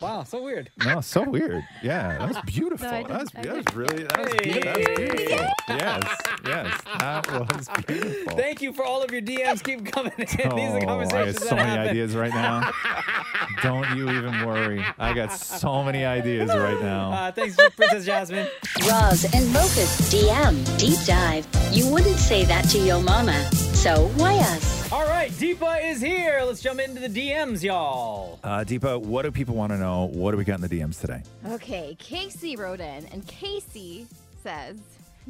Wow, 0.00 0.24
so 0.24 0.42
weird. 0.42 0.70
No, 0.84 1.00
so 1.00 1.22
weird. 1.22 1.62
Yeah, 1.82 2.18
that 2.18 2.28
was 2.28 2.36
beautiful. 2.44 2.90
No, 2.90 3.04
that 3.04 3.20
was 3.20 3.30
that 3.30 3.46
was 3.56 3.64
really 3.74 4.02
that 4.02 4.18
was, 4.18 4.34
beau- 4.34 4.60
that 4.60 4.76
was 4.76 4.86
beautiful. 4.96 5.46
Yes, 5.68 6.20
yes, 6.44 6.80
that 6.98 7.30
was 7.30 7.68
beautiful. 7.86 8.36
Thank 8.36 8.60
you 8.60 8.72
for 8.74 8.84
all 8.84 9.02
of 9.02 9.10
your 9.12 9.22
DMs. 9.22 9.62
Keep 9.62 9.86
coming 9.92 10.12
in. 10.18 10.26
These 10.26 10.38
are 10.42 10.90
Oh, 10.90 10.98
I 11.00 11.16
have 11.26 11.38
so 11.38 11.44
that 11.50 11.56
many 11.56 11.70
happen. 11.70 11.88
ideas 11.90 12.16
right 12.16 12.34
now. 12.34 12.70
Don't 13.62 13.88
you 13.96 14.10
even 14.10 14.44
worry. 14.44 14.84
I 14.98 15.14
got 15.14 15.32
so 15.32 15.82
many 15.84 16.04
ideas 16.04 16.50
right 16.50 16.80
now. 16.82 17.12
Uh, 17.12 17.32
thanks, 17.32 17.56
Princess 17.76 18.04
Jasmine. 18.04 18.48
Roz 18.90 19.24
and 19.32 19.46
Mocha's 19.54 19.96
DM 20.12 20.78
Deep 20.78 20.98
Dive. 21.06 21.46
You 21.70 21.88
wouldn't 21.90 22.16
say 22.18 22.44
that 22.44 22.68
to 22.70 22.78
your 22.78 23.00
mama, 23.00 23.40
so 23.52 24.08
why 24.16 24.34
us? 24.38 24.73
All 24.94 25.06
right, 25.06 25.28
Deepa 25.32 25.90
is 25.90 26.00
here. 26.00 26.40
Let's 26.46 26.62
jump 26.62 26.78
into 26.78 27.00
the 27.00 27.08
DMs, 27.08 27.64
y'all. 27.64 28.38
Uh, 28.44 28.58
Deepa, 28.58 29.00
what 29.00 29.22
do 29.22 29.32
people 29.32 29.56
want 29.56 29.72
to 29.72 29.76
know? 29.76 30.04
What 30.12 30.30
do 30.30 30.36
we 30.36 30.44
got 30.44 30.60
in 30.60 30.60
the 30.60 30.68
DMs 30.68 31.00
today? 31.00 31.20
Okay, 31.48 31.96
Casey 31.98 32.54
wrote 32.54 32.78
in, 32.78 33.04
and 33.06 33.26
Casey 33.26 34.06
says, 34.44 34.78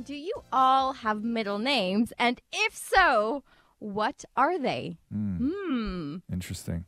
Do 0.03 0.15
you 0.15 0.35
all 0.53 0.93
have 0.93 1.25
middle 1.25 1.59
names? 1.59 2.13
And 2.19 2.43
if 2.53 2.77
so, 2.77 3.43
what 3.79 4.27
are 4.37 4.59
they? 4.59 4.99
Hmm. 5.11 6.17
Interesting. 6.31 6.85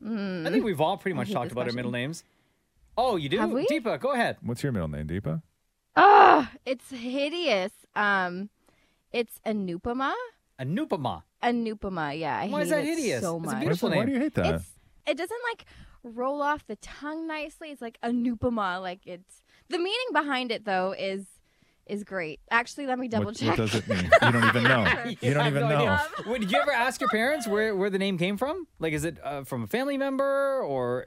I 0.46 0.50
think 0.50 0.62
we've 0.62 0.78
all 0.78 0.98
pretty 0.98 1.14
much 1.14 1.28
hate 1.28 1.32
talked 1.32 1.44
this 1.46 1.52
about 1.52 1.60
our 1.62 1.64
question. 1.68 1.76
middle 1.76 1.92
names. 1.92 2.24
Oh, 2.98 3.16
you 3.16 3.30
do? 3.30 3.38
Have 3.38 3.52
we? 3.52 3.66
Deepa, 3.68 3.98
go 4.00 4.12
ahead. 4.12 4.36
What's 4.42 4.62
your 4.62 4.72
middle 4.72 4.88
name, 4.88 5.06
Deepa? 5.06 5.40
Ugh, 5.96 6.46
it's 6.66 6.90
hideous. 6.90 7.72
Um, 7.94 8.50
it's 9.14 9.40
Anupama. 9.46 10.12
Anupama. 10.60 11.22
Anupama, 11.42 12.18
yeah. 12.18 12.38
I 12.40 12.48
Why 12.48 12.62
is 12.62 12.68
hate 12.70 12.74
that 12.76 12.84
it 12.84 12.96
hideous? 12.98 13.22
So 13.22 13.36
It's 13.36 13.46
a 13.46 13.50
much. 13.50 13.60
beautiful 13.60 13.90
Why 13.90 14.04
do 14.04 14.12
you 14.12 14.18
hate 14.20 14.34
that? 14.34 14.54
It's 14.56 14.64
it 15.06 15.16
doesn't 15.16 15.40
like 15.52 15.64
roll 16.02 16.42
off 16.42 16.66
the 16.66 16.76
tongue 16.76 17.26
nicely. 17.26 17.70
It's 17.70 17.82
like 17.82 17.98
Anupama. 18.02 18.80
Like 18.80 19.00
it's 19.06 19.42
the 19.68 19.78
meaning 19.78 20.08
behind 20.12 20.50
it 20.50 20.64
though 20.64 20.94
is 20.98 21.26
is 21.86 22.02
great. 22.02 22.40
Actually, 22.50 22.86
let 22.86 22.98
me 22.98 23.06
double 23.06 23.26
what, 23.26 23.36
check. 23.36 23.50
what 23.50 23.56
does 23.70 23.74
it 23.76 23.86
mean? 23.88 24.10
You 24.20 24.32
don't 24.32 24.44
even 24.44 24.62
know. 24.64 25.04
You 25.20 25.34
don't 25.34 25.46
even 25.46 25.68
know. 25.68 25.76
idea. 25.76 26.08
Wait, 26.26 26.40
did 26.40 26.50
you 26.50 26.58
ever 26.58 26.72
ask 26.72 27.00
your 27.00 27.08
parents 27.10 27.46
where, 27.46 27.76
where 27.76 27.90
the 27.90 27.98
name 27.98 28.18
came 28.18 28.36
from? 28.36 28.66
Like, 28.80 28.92
is 28.92 29.04
it 29.04 29.18
uh, 29.22 29.44
from 29.44 29.62
a 29.62 29.66
family 29.68 29.96
member 29.96 30.60
or? 30.62 31.06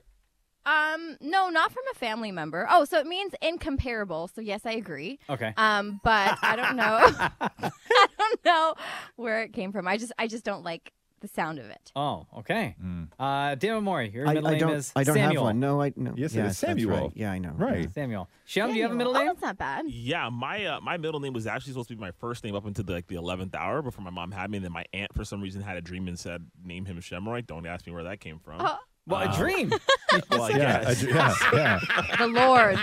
Um, 0.69 1.17
no, 1.21 1.49
not 1.49 1.71
from 1.71 1.83
a 1.91 1.95
family 1.95 2.31
member. 2.31 2.67
Oh, 2.69 2.85
so 2.85 2.99
it 2.99 3.07
means 3.07 3.33
incomparable. 3.41 4.27
So 4.27 4.41
yes, 4.41 4.61
I 4.65 4.71
agree. 4.73 5.19
Okay. 5.29 5.53
Um, 5.57 5.99
but 6.03 6.37
I 6.41 6.55
don't 6.55 6.75
know. 6.75 6.99
I 7.71 8.07
don't 8.17 8.45
know 8.45 8.75
where 9.15 9.41
it 9.43 9.53
came 9.53 9.71
from. 9.71 9.87
I 9.87 9.97
just 9.97 10.11
I 10.19 10.27
just 10.27 10.43
don't 10.43 10.63
like 10.63 10.93
the 11.21 11.27
sound 11.27 11.59
of 11.59 11.65
it. 11.65 11.91
Oh, 11.97 12.27
okay. 12.37 12.75
Mm. 12.81 13.09
Uh, 13.19 13.55
Dan 13.55 13.83
Maury, 13.83 14.09
your 14.09 14.25
I, 14.27 14.33
middle 14.35 14.47
I 14.47 14.51
name 14.51 14.59
don't. 14.59 14.71
is 14.73 14.93
I 14.95 15.03
don't 15.03 15.15
Samuel. 15.15 15.43
have 15.43 15.47
one. 15.49 15.59
No, 15.59 15.81
I 15.81 15.91
no. 15.95 16.13
Yes, 16.15 16.33
it 16.35 16.45
is 16.45 16.57
Samuel. 16.57 16.97
right. 16.97 17.11
Yeah, 17.13 17.31
I 17.31 17.39
know. 17.39 17.51
Right. 17.57 17.81
yeah. 17.81 17.87
Samuel. 17.93 18.29
Shem, 18.45 18.69
do 18.71 18.75
you 18.77 18.83
have 18.83 18.91
a 18.91 18.95
middle 18.95 19.13
Oh, 19.15 19.19
name? 19.19 19.27
that's 19.27 19.41
not 19.41 19.57
bad. 19.57 19.85
Yeah, 19.89 20.29
my 20.29 20.65
uh, 20.65 20.79
my 20.81 20.97
middle 20.97 21.19
name 21.19 21.33
was 21.33 21.45
actually 21.47 21.73
supposed 21.73 21.89
to 21.89 21.95
be 21.95 21.99
my 22.01 22.11
first 22.11 22.43
name 22.43 22.55
up 22.55 22.65
until 22.65 22.85
the, 22.85 22.93
like 22.93 23.07
the 23.07 23.15
eleventh 23.15 23.53
hour 23.55 23.81
before 23.81 24.03
my 24.03 24.11
mom 24.11 24.31
had 24.31 24.49
me. 24.49 24.57
And 24.57 24.65
then 24.65 24.71
my 24.71 24.85
aunt, 24.93 25.13
for 25.13 25.25
some 25.25 25.41
reason, 25.41 25.61
had 25.61 25.75
a 25.77 25.81
dream 25.81 26.07
and 26.07 26.17
said, 26.17 26.45
"Name 26.63 26.85
him 26.85 26.97
Shemroy." 27.01 27.45
Don't 27.45 27.65
ask 27.65 27.85
me 27.85 27.91
where 27.91 28.03
that 28.05 28.19
came 28.21 28.39
from. 28.39 28.61
Oh, 28.61 28.77
Well, 29.09 29.21
a 29.21 29.25
Uh, 29.25 29.37
dream. 29.37 29.73
Well, 30.31 30.49
Yeah, 30.51 30.83
guess. 30.85 31.03
I- 31.03 31.07
yeah, 31.53 31.79
yeah. 31.91 32.15
the 32.17 32.27
Lord. 32.27 32.79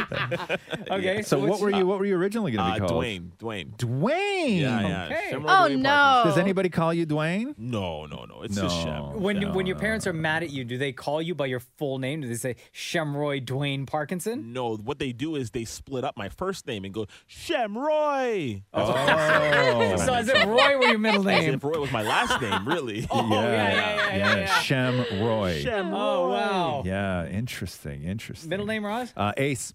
okay. 0.91 1.23
So 1.23 1.39
what 1.41 1.61
were 1.61 1.71
you? 1.71 1.85
What 1.87 1.99
were 1.99 2.05
you 2.07 2.17
originally 2.17 2.53
going 2.53 2.65
to 2.65 2.71
Uh, 2.71 2.75
be 2.75 2.81
called? 2.89 3.05
Dwayne. 3.05 3.31
Dwayne. 3.39 3.77
Dwayne. 3.77 4.61
Yeah, 4.61 4.81
yeah. 4.89 5.05
Okay. 5.07 5.31
Shemroy 5.33 5.45
Oh 5.49 5.69
Dwayne 5.69 5.79
no. 5.81 5.89
Parkinson. 5.91 6.31
Does 6.31 6.39
anybody 6.39 6.69
call 6.69 6.95
you 6.95 7.05
Dwayne? 7.07 7.55
No, 7.59 8.07
no, 8.07 8.25
no. 8.27 8.43
It's 8.43 8.55
No. 8.57 8.63
just 8.63 8.81
Shem. 8.81 9.21
When 9.21 9.41
No, 9.41 9.51
when 9.53 9.67
your 9.67 9.77
parents 9.77 10.07
no, 10.07 10.11
are 10.11 10.13
mad 10.13 10.43
at 10.45 10.51
you, 10.51 10.63
do 10.65 10.79
they 10.79 10.93
call 10.93 11.21
you 11.21 11.35
by 11.35 11.47
your 11.47 11.61
full 11.79 11.99
name? 11.99 12.21
Do 12.21 12.29
they 12.29 12.35
say 12.35 12.57
Shemroy 12.73 13.45
Dwayne 13.45 13.87
Parkinson? 13.89 14.53
No, 14.53 14.77
what 14.77 14.99
they 15.01 15.13
do 15.13 15.35
is 15.37 15.51
they 15.51 15.65
split 15.65 16.05
up 16.05 16.17
my 16.17 16.29
first 16.29 16.67
name 16.67 16.85
and 16.85 16.95
go 16.95 17.07
Shemroy. 17.29 18.63
That's 18.73 18.89
what 18.89 18.97
Oh. 18.97 19.97
So 20.07 20.15
as 20.15 20.29
if 20.29 20.45
Roy 20.47 20.79
were 20.79 20.85
your 20.87 20.99
middle 20.99 21.21
As 21.29 21.45
name. 21.45 21.55
if 21.55 21.65
Roy 21.65 21.81
was 21.81 21.91
my 21.93 22.03
last 22.03 22.41
name, 22.41 22.67
really. 22.69 23.07
Oh, 23.11 23.29
yeah, 23.29 23.43
yeah, 23.43 23.73
yeah, 23.73 24.17
yeah, 24.17 24.37
yeah. 24.37 24.47
Shem 24.61 25.05
Roy. 25.23 25.61
Shem 25.61 25.91
Oh 26.17 26.31
wow. 26.31 26.83
Yeah, 26.85 27.27
interesting, 27.27 28.03
interesting. 28.05 28.49
Middle 28.51 28.67
name 28.67 28.85
Roz? 28.85 29.13
Uh, 29.17 29.33
Ace. 29.37 29.75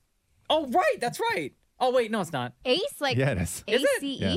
Oh 0.50 0.68
right, 0.68 0.98
that's 1.00 1.20
right. 1.20 1.54
Oh 1.80 1.92
wait, 1.92 2.12
no, 2.12 2.22
it's 2.22 2.34
not. 2.34 2.54
Ace 2.66 2.82
like 3.00 3.18
Yeah, 3.18 3.32
it 3.32 3.38
is. 3.40 3.64
A 3.68 3.72
Is 3.74 3.84
it? 3.84 4.00
C 4.02 4.18
Yeah. 4.20 4.36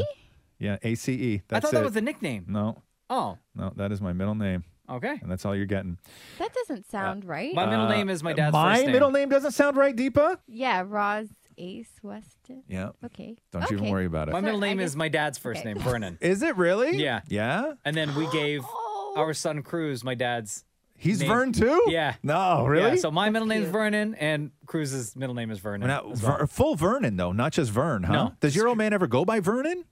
Yeah, 0.59 0.77
A 0.83 0.95
C 0.95 1.13
E. 1.13 1.35
I 1.37 1.43
That's 1.49 1.65
thought 1.65 1.73
that 1.73 1.81
it. 1.81 1.85
was 1.85 1.93
the 1.95 2.01
nickname. 2.01 2.47
No, 2.49 2.83
Oh, 3.11 3.39
no, 3.55 3.73
that 3.77 3.93
is 3.93 4.01
my 4.01 4.13
middle 4.15 4.35
name, 4.35 4.65
okay. 4.89 5.19
and 5.21 5.31
that's 5.31 5.45
all 5.45 5.55
you're 5.55 5.67
getting. 5.67 5.99
That 6.39 6.55
doesn't 6.55 6.91
sound 6.91 7.25
right. 7.27 7.55
My 7.55 7.67
middle 7.67 7.85
Uh, 7.87 7.91
name 7.91 8.09
is 8.09 8.23
my 8.23 8.33
dad's 8.33 8.53
My 8.53 8.75
first 8.75 8.85
name. 8.85 8.93
middle 8.93 9.11
name 9.11 9.29
doesn't 9.29 9.51
sound 9.53 9.77
right, 9.77 9.95
Deepa. 9.95 10.39
yeah, 10.47 10.83
Roz 10.87 11.29
Ace 11.59 11.91
Weston. 12.03 12.63
Yeah. 12.67 12.91
Okay. 13.05 13.37
Don't 13.53 13.63
you 13.71 13.77
even 13.77 13.85
Okay. 13.87 13.93
worry 13.93 14.07
about 14.07 14.29
it. 14.29 14.33
My 14.33 14.41
middle 14.41 14.63
I 14.65 14.69
name 14.69 14.79
guess- 14.79 14.91
is 14.91 14.97
my 14.97 15.09
dad's 15.09 15.37
first 15.39 15.61
okay. 15.61 15.75
name, 15.75 15.83
Vernon. 15.83 16.19
Is 16.21 16.43
it 16.43 16.57
really? 16.57 16.97
Yeah. 16.97 17.21
Yeah. 17.29 17.75
And 17.85 17.95
then 17.97 18.15
we 18.17 18.27
gave 18.31 18.63
Oh. 18.65 19.15
our 19.17 19.35
son 19.35 19.63
Cruz 19.63 20.03
my 20.03 20.15
dad's. 20.15 20.65
He's 21.05 21.21
Name. 21.21 21.29
Vern 21.29 21.53
too. 21.53 21.85
Yeah. 21.89 22.15
No, 22.23 22.65
really? 22.67 22.91
Yeah, 22.93 22.97
so 22.97 23.11
my 23.11 23.29
middle 23.31 23.47
name 23.47 23.63
is. 23.65 23.69
Vernon, 23.71 24.15
and 24.15 24.51
Cruz's 24.67 25.15
middle 25.15 25.35
name 25.35 25.51
is 25.51 25.59
Vernon. 25.59 25.87
Now, 25.87 26.11
as 26.11 26.23
well. 26.23 26.39
Ver- 26.39 26.47
full 26.47 26.75
Vernon 26.77 27.17
though, 27.17 27.33
not 27.33 27.53
just 27.53 27.71
Vern, 27.71 28.03
huh? 28.05 28.13
No. 28.13 28.33
Does 28.41 28.57
your 28.57 28.69
old 28.69 28.79
man 28.79 28.93
ever 28.93 29.07
go 29.07 29.25
by 29.25 29.41
Vernon? 29.41 29.85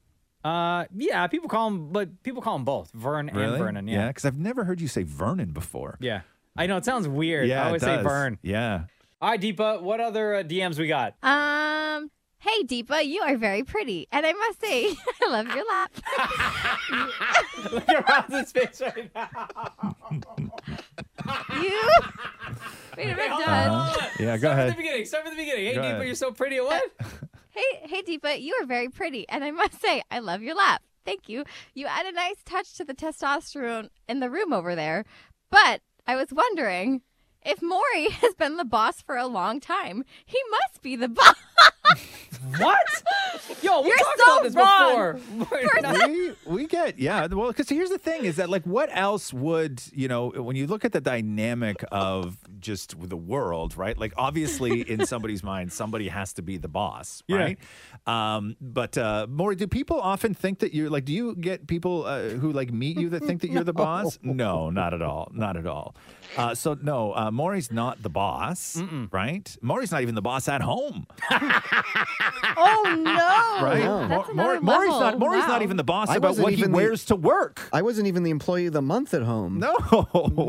Uh, 0.42 0.86
yeah, 0.96 1.26
people 1.28 1.48
call 1.48 1.68
him, 1.68 1.92
but 1.92 2.22
people 2.22 2.40
call 2.42 2.56
him 2.56 2.64
both 2.64 2.90
Vern 2.92 3.28
and 3.28 3.38
Vernon. 3.58 3.86
Yeah. 3.86 4.08
because 4.08 4.24
I've 4.24 4.38
never 4.38 4.64
heard 4.64 4.80
you 4.80 4.88
say 4.88 5.02
Vernon 5.04 5.52
before. 5.52 5.98
yeah, 6.00 6.22
I 6.56 6.66
know 6.66 6.76
it 6.78 6.84
sounds 6.84 7.06
weird. 7.06 7.46
Yeah, 7.46 7.60
I 7.60 7.64
it 7.64 7.66
always 7.66 7.82
say 7.82 7.96
does. 7.96 8.04
Vern. 8.04 8.38
Yeah. 8.42 8.84
All 9.20 9.30
right, 9.30 9.40
Deepa, 9.40 9.82
what 9.82 10.00
other 10.00 10.34
uh, 10.36 10.42
DMs 10.42 10.78
we 10.78 10.88
got? 10.88 11.14
Um. 11.22 12.10
Hey, 12.38 12.64
Deepa, 12.64 13.06
you 13.06 13.20
are 13.22 13.36
very 13.36 13.62
pretty, 13.62 14.08
and 14.10 14.26
I 14.26 14.32
must 14.32 14.60
say, 14.60 14.92
I 15.22 15.28
love 15.30 15.46
your 15.46 15.64
lap. 15.64 15.92
Look 17.72 17.88
at 17.88 18.08
Roz's 18.08 18.50
face 18.50 18.80
right 18.80 19.08
now. 19.14 19.28
you. 21.62 21.90
Wait 22.96 23.04
a 23.04 23.16
minute, 23.16 23.28
Hold 23.30 23.44
Dad. 23.44 23.68
on, 23.70 23.86
hold 23.88 24.02
on. 24.02 24.08
Yeah, 24.18 24.36
go 24.36 24.38
Start 24.38 24.52
ahead. 24.52 24.68
from 24.68 24.76
the 24.76 24.82
beginning. 24.82 25.04
Start 25.06 25.24
from 25.24 25.36
the 25.36 25.42
beginning. 25.42 25.64
Hey, 25.66 25.74
Go 25.74 25.80
Deepa, 25.80 25.90
ahead. 25.92 26.06
you're 26.06 26.14
so 26.14 26.32
pretty. 26.32 26.60
What? 26.60 26.82
Hey, 27.54 27.80
hey, 27.86 28.00
Deepa, 28.02 28.40
you 28.40 28.54
are 28.62 28.64
very 28.64 28.88
pretty, 28.88 29.28
and 29.28 29.44
I 29.44 29.50
must 29.50 29.78
say, 29.78 30.02
I 30.10 30.20
love 30.20 30.40
your 30.40 30.54
lap. 30.54 30.80
Thank 31.04 31.28
you. 31.28 31.44
You 31.74 31.84
add 31.86 32.06
a 32.06 32.12
nice 32.12 32.36
touch 32.46 32.72
to 32.78 32.84
the 32.84 32.94
testosterone 32.94 33.88
in 34.08 34.20
the 34.20 34.30
room 34.30 34.54
over 34.54 34.74
there. 34.74 35.04
But 35.50 35.82
I 36.06 36.16
was 36.16 36.28
wondering 36.32 37.02
if 37.44 37.60
Maury 37.62 38.08
has 38.10 38.34
been 38.34 38.56
the 38.56 38.64
boss 38.64 39.00
for 39.02 39.16
a 39.16 39.26
long 39.26 39.60
time. 39.60 40.04
He 40.24 40.38
must 40.50 40.82
be 40.82 40.96
the 40.96 41.08
boss. 41.08 41.34
what? 42.58 43.02
Yo, 43.62 43.80
we 43.82 43.88
You're 43.88 43.98
talked 43.98 44.18
so 44.24 44.32
about 44.32 44.42
this 44.44 44.54
wrong. 44.54 45.20
before. 45.38 46.06
we 46.08 46.32
we 46.46 46.66
get 46.66 46.98
yeah. 46.98 47.26
Well, 47.26 47.48
because 47.48 47.68
here's 47.68 47.90
the 47.90 47.98
thing: 47.98 48.24
is 48.24 48.36
that 48.36 48.48
like 48.48 48.64
what 48.64 48.88
else 48.92 49.32
would 49.32 49.82
you 49.92 50.08
know 50.08 50.28
when 50.30 50.56
you 50.56 50.66
look 50.66 50.84
at 50.84 50.92
the 50.92 51.00
dynamic 51.00 51.84
of 51.92 52.38
just 52.60 52.94
the 53.08 53.16
world, 53.16 53.76
right? 53.76 53.98
Like 53.98 54.12
obviously 54.16 54.80
in 54.90 55.04
somebody's 55.06 55.42
mind, 55.42 55.72
somebody 55.72 56.08
has 56.08 56.32
to 56.34 56.42
be 56.42 56.56
the 56.56 56.68
boss, 56.68 57.22
Yeah. 57.26 57.36
right? 57.36 57.58
Um, 58.06 58.56
but 58.60 58.96
uh, 58.96 59.26
Maury, 59.28 59.56
do 59.56 59.66
people 59.66 60.00
often 60.00 60.34
think 60.34 60.60
that 60.60 60.72
you're 60.74 60.90
like? 60.90 61.04
Do 61.04 61.12
you 61.12 61.34
get 61.36 61.66
people 61.66 62.04
uh, 62.06 62.28
who 62.30 62.52
like 62.52 62.72
meet 62.72 62.98
you 62.98 63.08
that 63.10 63.24
think 63.24 63.40
that 63.42 63.50
you're 63.50 63.64
the 63.64 63.72
boss? 63.72 64.18
No, 64.22 64.70
not 64.70 64.94
at 64.94 65.02
all, 65.02 65.30
not 65.34 65.56
at 65.56 65.66
all. 65.66 65.94
Uh, 66.36 66.54
so 66.54 66.76
no, 66.80 67.12
uh, 67.14 67.30
Maury's 67.32 67.70
not 67.72 68.02
the 68.02 68.08
boss, 68.10 68.80
right? 69.10 69.56
Maury's 69.60 69.90
not 69.92 70.02
even 70.02 70.14
the 70.14 70.22
boss 70.22 70.48
at 70.48 70.60
home, 70.60 71.06
Oh 71.30 72.94
no! 72.98 73.66
right? 73.66 73.82
no. 73.84 74.08
That's 74.08 74.28
another 74.28 74.60
Maury's 74.60 74.90
level. 74.90 75.00
not. 75.00 75.18
Maury's 75.18 75.42
Wow. 75.42 75.48
not 75.48 75.62
even 75.62 75.76
the 75.76 75.84
boss 75.84 76.08
I 76.08 76.16
about 76.16 76.28
wasn't 76.28 76.44
what 76.44 76.52
he 76.52 76.58
even 76.60 76.72
the- 76.72 76.76
wears 76.76 77.04
to 77.06 77.16
work. 77.16 77.68
I 77.72 77.82
wasn't 77.82 78.06
even 78.08 78.22
the 78.22 78.30
employee 78.30 78.66
of 78.66 78.72
the 78.72 78.82
month 78.82 79.14
at 79.14 79.22
home. 79.22 79.58
No, 79.58 79.74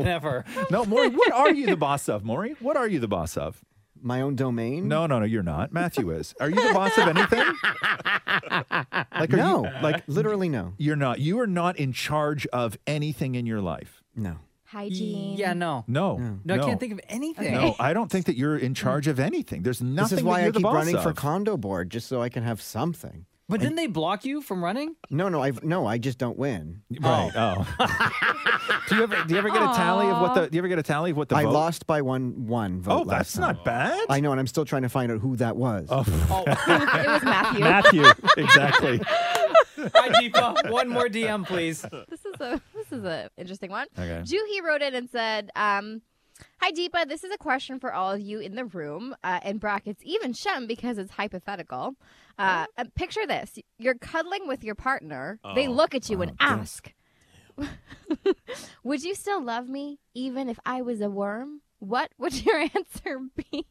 Never. 0.02 0.44
no, 0.70 0.84
Maury. 0.84 1.08
What 1.08 1.32
are 1.32 1.52
you 1.52 1.66
the 1.66 1.76
boss 1.76 2.08
of, 2.08 2.24
Maury? 2.24 2.54
What 2.60 2.76
are 2.76 2.88
you 2.88 2.98
the 3.00 3.08
boss 3.08 3.36
of? 3.36 3.64
My 4.02 4.20
own 4.20 4.36
domain? 4.36 4.86
No, 4.86 5.06
no, 5.06 5.18
no, 5.20 5.24
you're 5.24 5.42
not. 5.42 5.72
Matthew 5.72 6.10
is. 6.10 6.34
Are 6.38 6.50
you 6.50 6.56
the 6.68 6.74
boss 6.74 6.96
of 6.98 7.08
anything? 7.08 7.42
Like, 9.16 9.32
are 9.32 9.36
No. 9.36 9.64
you, 9.64 9.70
like, 9.82 10.02
Literally 10.08 10.48
no. 10.48 10.74
you're 10.76 10.96
not. 10.96 11.20
You 11.20 11.38
are 11.40 11.46
not 11.46 11.76
in 11.78 11.92
charge 11.92 12.46
of 12.48 12.76
anything 12.86 13.34
in 13.36 13.46
your 13.46 13.60
life. 13.60 14.02
No. 14.16 14.36
Hygiene. 14.74 15.36
Yeah, 15.36 15.52
no. 15.52 15.84
No, 15.86 16.38
No, 16.44 16.54
I 16.54 16.58
can't 16.58 16.80
think 16.80 16.92
of 16.92 17.00
anything. 17.08 17.54
No, 17.54 17.76
I 17.78 17.92
don't 17.92 18.10
think 18.10 18.26
that 18.26 18.36
you're 18.36 18.56
in 18.56 18.68
hmm. 18.68 18.74
charge 18.74 19.06
of 19.06 19.20
anything. 19.20 19.62
There's 19.62 19.80
nothing. 19.80 20.04
This 20.04 20.12
is 20.12 20.18
that 20.18 20.24
why 20.24 20.40
you're 20.40 20.48
I 20.48 20.50
the 20.50 20.58
keep 20.58 20.64
boss 20.64 20.74
running 20.74 20.98
for 20.98 21.10
of. 21.10 21.16
condo 21.16 21.56
board 21.56 21.90
just 21.90 22.08
so 22.08 22.20
I 22.20 22.28
can 22.28 22.42
have 22.42 22.60
something. 22.60 23.26
But 23.46 23.60
didn't 23.60 23.76
they 23.76 23.88
block 23.88 24.24
you 24.24 24.40
from 24.40 24.64
running? 24.64 24.96
No, 25.10 25.28
no, 25.28 25.42
I 25.42 25.52
no, 25.62 25.86
I 25.86 25.98
just 25.98 26.16
don't 26.16 26.38
win. 26.38 26.80
Right. 26.98 27.30
Oh. 27.36 27.66
do 28.88 28.96
you 28.96 29.02
ever 29.02 29.22
do 29.26 29.34
you 29.34 29.38
ever 29.38 29.50
get 29.50 29.62
a 29.62 29.74
tally 29.74 30.06
of 30.06 30.18
what 30.22 30.34
the 30.34 30.48
do 30.48 30.56
you 30.56 30.60
ever 30.60 30.68
get 30.68 30.78
a 30.78 30.82
tally 30.82 31.10
of 31.10 31.18
what 31.18 31.28
the 31.28 31.36
I 31.36 31.44
vote? 31.44 31.52
lost 31.52 31.86
by 31.86 32.00
one 32.00 32.46
one 32.46 32.80
vote. 32.80 32.92
Oh, 32.92 33.02
last 33.02 33.08
that's 33.08 33.32
time. 33.34 33.56
not 33.56 33.64
bad. 33.64 34.06
I 34.08 34.20
know, 34.20 34.30
and 34.30 34.40
I'm 34.40 34.46
still 34.46 34.64
trying 34.64 34.82
to 34.82 34.88
find 34.88 35.12
out 35.12 35.20
who 35.20 35.36
that 35.36 35.56
was. 35.56 35.88
Oh, 35.90 36.04
oh. 36.30 36.44
it 36.46 37.06
was 37.06 37.22
Matthew. 37.22 37.60
Matthew, 37.60 38.04
exactly. 38.38 39.00
Hi, 39.06 40.08
Deepa. 40.08 40.70
One 40.70 40.88
more 40.88 41.08
DM, 41.08 41.46
please. 41.46 41.82
This 41.82 42.24
is 42.24 42.40
a 42.40 42.62
this 42.72 42.73
is 42.98 43.04
an 43.04 43.28
interesting 43.36 43.70
one. 43.70 43.86
Okay. 43.98 44.22
Juhi 44.24 44.62
wrote 44.62 44.82
in 44.82 44.94
and 44.94 45.08
said, 45.10 45.50
um, 45.56 46.02
"Hi 46.60 46.72
Deepa, 46.72 47.08
this 47.08 47.24
is 47.24 47.32
a 47.32 47.38
question 47.38 47.78
for 47.78 47.92
all 47.92 48.12
of 48.12 48.20
you 48.20 48.40
in 48.40 48.54
the 48.54 48.64
room. 48.64 49.14
Uh, 49.22 49.40
in 49.44 49.58
brackets, 49.58 50.02
even 50.04 50.32
Shem 50.32 50.66
because 50.66 50.98
it's 50.98 51.12
hypothetical. 51.12 51.94
Uh, 52.38 52.66
uh, 52.76 52.84
picture 52.94 53.26
this: 53.26 53.58
you're 53.78 53.94
cuddling 53.94 54.48
with 54.48 54.64
your 54.64 54.74
partner. 54.74 55.38
they 55.54 55.68
Oh, 55.68 55.72
look 55.72 55.94
at 55.94 56.08
you 56.10 56.22
and 56.22 56.32
oh, 56.32 56.36
ask, 56.40 56.92
"Would 58.84 59.02
you 59.02 59.14
still 59.14 59.42
love 59.42 59.68
me 59.68 59.98
even 60.14 60.48
if 60.48 60.58
I 60.66 60.82
was 60.82 61.00
a 61.00 61.10
worm?" 61.10 61.60
What 61.80 62.12
would 62.18 62.44
your 62.46 62.58
answer 62.60 63.18
be? 63.36 63.66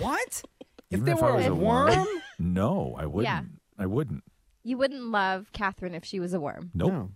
What? 0.00 0.42
If 0.88 0.98
Even 1.00 1.04
there 1.04 1.14
if 1.16 1.20
were 1.20 1.34
was 1.34 1.46
a 1.46 1.50
a 1.50 1.54
worm? 1.54 2.06
No, 2.38 2.94
I 2.96 3.06
wouldn't. 3.06 3.24
Yeah. 3.24 3.42
I 3.76 3.86
wouldn't. 3.86 4.22
You 4.62 4.78
wouldn't 4.78 5.02
love 5.02 5.50
Catherine 5.52 5.96
if 5.96 6.04
she 6.04 6.20
was 6.20 6.32
a 6.32 6.38
worm. 6.38 6.70
Nope. 6.74 6.92
No. 6.92 7.10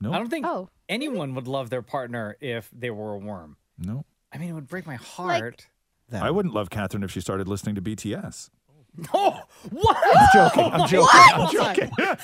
Nope. 0.00 0.14
I 0.14 0.18
don't 0.18 0.28
think 0.30 0.46
Oh. 0.46 0.68
anyone 0.88 1.34
would 1.34 1.48
love 1.48 1.70
their 1.70 1.82
partner 1.82 2.36
if 2.40 2.70
they 2.72 2.90
were 2.90 3.14
a 3.14 3.18
worm. 3.18 3.56
No. 3.78 4.04
I 4.32 4.38
mean, 4.38 4.50
it 4.50 4.52
would 4.52 4.68
break 4.68 4.86
my 4.86 4.96
heart. 4.96 5.66
That. 6.10 6.22
I 6.22 6.30
wouldn't 6.30 6.54
love 6.54 6.70
Catherine 6.70 7.02
if 7.02 7.10
she 7.10 7.20
started 7.20 7.48
listening 7.48 7.74
to 7.74 7.82
BTS. 7.82 8.50
oh, 9.14 9.40
what? 9.70 9.96
I'm 10.26 10.28
joking. 10.32 10.64
I'm 10.72 10.88
joking. 10.88 11.10
I'm 11.36 11.50
joking. 11.50 11.90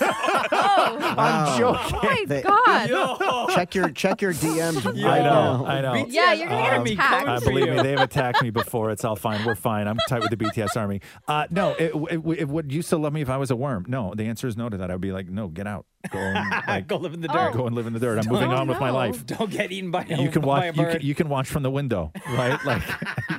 Oh, 0.66 0.96
I'm 1.18 1.58
joking. 1.58 1.98
oh 1.98 2.00
my 2.02 2.24
They- 2.26 2.42
God. 2.42 2.88
Yo. 2.90 3.46
check 3.54 3.74
your 3.74 3.90
check 3.90 4.20
your 4.22 4.32
DMs 4.32 4.82
Yo. 4.96 5.08
I 5.08 5.18
know. 5.18 5.24
now. 5.24 5.66
I 5.66 5.80
know. 5.80 5.92
BTS 5.92 6.06
Yeah, 6.12 6.32
you're 6.32 6.48
gonna 6.48 6.62
get 6.62 6.72
army 6.72 6.92
attacked. 6.94 7.10
coming 7.10 7.28
Uh, 7.28 7.40
for 7.40 7.44
believe 7.50 7.68
me, 7.74 7.82
they've 7.82 8.00
attacked 8.00 8.42
me 8.42 8.50
before. 8.50 8.90
It's 8.90 9.04
all 9.04 9.16
fine. 9.16 9.44
We're 9.44 9.54
fine. 9.54 9.86
I'm 9.86 9.98
tight 10.08 10.20
with 10.22 10.30
the 10.30 10.36
BTS 10.36 10.76
army. 10.76 11.00
Uh, 11.28 11.46
no, 11.50 11.70
it, 11.74 11.92
it, 11.94 12.38
it, 12.40 12.48
would 12.48 12.72
you 12.72 12.82
still 12.82 12.98
love 13.00 13.12
me 13.12 13.20
if 13.22 13.28
I 13.30 13.36
was 13.36 13.50
a 13.50 13.56
worm? 13.56 13.84
No, 13.88 14.12
the 14.14 14.24
answer 14.24 14.46
is 14.48 14.56
no 14.56 14.68
to 14.68 14.76
that. 14.78 14.90
I'd 14.90 15.00
be 15.00 15.12
like, 15.12 15.28
no, 15.28 15.48
get 15.48 15.66
out. 15.66 15.86
Go 16.10 16.18
and, 16.18 16.50
like, 16.68 16.86
Go 16.86 16.96
live 16.96 17.14
in 17.14 17.20
the 17.20 17.28
dirt. 17.28 17.52
go 17.54 17.66
and 17.66 17.74
live 17.74 17.86
in 17.86 17.92
the 17.92 17.98
dirt. 18.00 18.18
I'm 18.18 18.32
moving 18.32 18.50
on 18.52 18.68
with 18.68 18.78
my 18.80 18.88
no. 18.88 18.94
life. 18.94 19.24
Don't 19.26 19.50
get 19.50 19.72
eaten 19.72 19.90
by 19.90 20.04
a, 20.08 20.20
You 20.20 20.30
can 20.30 20.42
by 20.42 20.46
watch. 20.48 20.62
a 20.64 20.66
You 20.68 20.72
bird. 20.82 20.92
can, 20.98 21.06
you 21.06 21.14
can 21.14 21.28
watch 21.28 21.48
from 21.48 21.62
the 21.62 21.70
window, 21.70 22.12
right? 22.30 22.58
Like, 22.64 22.82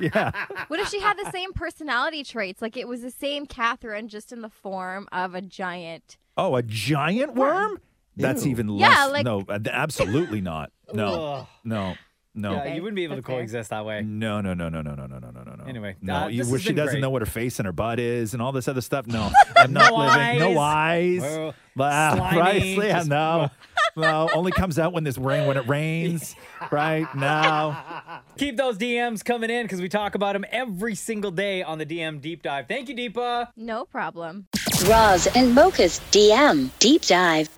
yeah. 0.00 0.30
What 0.68 0.80
if 0.80 0.88
she 0.88 1.00
had 1.00 1.16
the 1.18 1.30
same 1.30 1.52
personality 1.52 2.22
traits? 2.24 2.60
Like 2.62 2.76
it 2.76 2.86
was 2.88 3.02
the 3.02 3.10
same 3.10 3.46
Catherine, 3.46 4.08
just 4.08 4.32
in 4.32 4.42
the 4.42 4.50
form 4.50 5.08
of 5.12 5.34
a 5.34 5.40
giant. 5.40 6.16
Oh, 6.36 6.56
a 6.56 6.62
giant 6.62 7.34
worm? 7.34 7.80
That's 8.16 8.44
Ew. 8.44 8.50
even 8.50 8.68
Yeah, 8.70 8.88
less. 9.06 9.12
like- 9.12 9.24
no, 9.24 9.44
uh, 9.48 9.58
absolutely 9.70 10.40
not. 10.40 10.70
No, 10.92 11.46
no, 11.64 11.94
no. 12.36 12.52
Yeah, 12.52 12.60
Okay, 12.60 12.74
you 12.76 12.82
wouldn't 12.82 12.96
be 12.96 13.04
able 13.04 13.16
to 13.16 13.22
that's 13.22 13.26
fair. 13.26 13.36
coexist 13.38 13.70
that 13.70 13.84
way. 13.84 14.02
No, 14.02 14.40
no, 14.40 14.54
no, 14.54 14.68
no, 14.68 14.80
no, 14.82 14.94
no, 14.94 15.06
no, 15.06 15.18
no, 15.18 15.30
no, 15.30 15.42
no, 15.42 15.54
no. 15.56 15.64
Anyway, 15.64 15.96
no, 16.00 16.14
uh, 16.14 16.26
you, 16.28 16.42
this 16.42 16.50
where 16.50 16.58
has 16.58 16.62
she 16.62 16.68
been 16.68 16.76
doesn't 16.76 16.92
great. 16.94 17.00
know 17.00 17.10
what 17.10 17.22
her 17.22 17.26
face 17.26 17.58
and 17.58 17.66
her 17.66 17.72
butt 17.72 17.98
is 17.98 18.32
and 18.34 18.42
all 18.42 18.52
this 18.52 18.68
other 18.68 18.80
stuff. 18.80 19.06
No, 19.06 19.30
I'm 19.56 19.72
not 19.72 19.90
No 19.92 19.96
living. 19.98 20.38
No 20.54 20.58
eyes. 20.60 21.22
eyes. 21.22 21.54
Well, 21.74 21.90
Ah, 21.92 22.14
slimy, 22.16 22.38
right? 22.40 22.62
Yeah, 22.88 22.92
just- 22.98 23.08
no, 23.08 23.50
no. 23.96 24.28
Only 24.34 24.52
comes 24.52 24.78
out 24.78 24.92
when 24.92 25.04
this 25.04 25.18
rain 25.18 25.46
when 25.46 25.56
it 25.56 25.66
rains. 25.68 26.36
Right? 26.70 27.06
No. 27.14 27.76
Keep 28.38 28.56
those 28.56 28.78
DMs 28.78 29.22
coming 29.24 29.50
in 29.50 29.64
because 29.64 29.80
we 29.80 29.88
talk 29.90 30.14
about 30.14 30.32
them 30.32 30.44
every 30.50 30.94
single 30.94 31.30
day 31.30 31.62
on 31.62 31.76
the 31.78 31.84
DM 31.86 32.20
Deep 32.20 32.42
Dive. 32.42 32.66
Thank 32.66 32.88
you, 32.88 32.94
Deepa. 32.96 33.48
No 33.56 33.84
problem. 33.84 34.46
Roz 34.88 35.26
and 35.36 35.54
Mocha's 35.54 36.00
DM 36.10 36.70
Deep 36.78 37.02
Dive. 37.02 37.48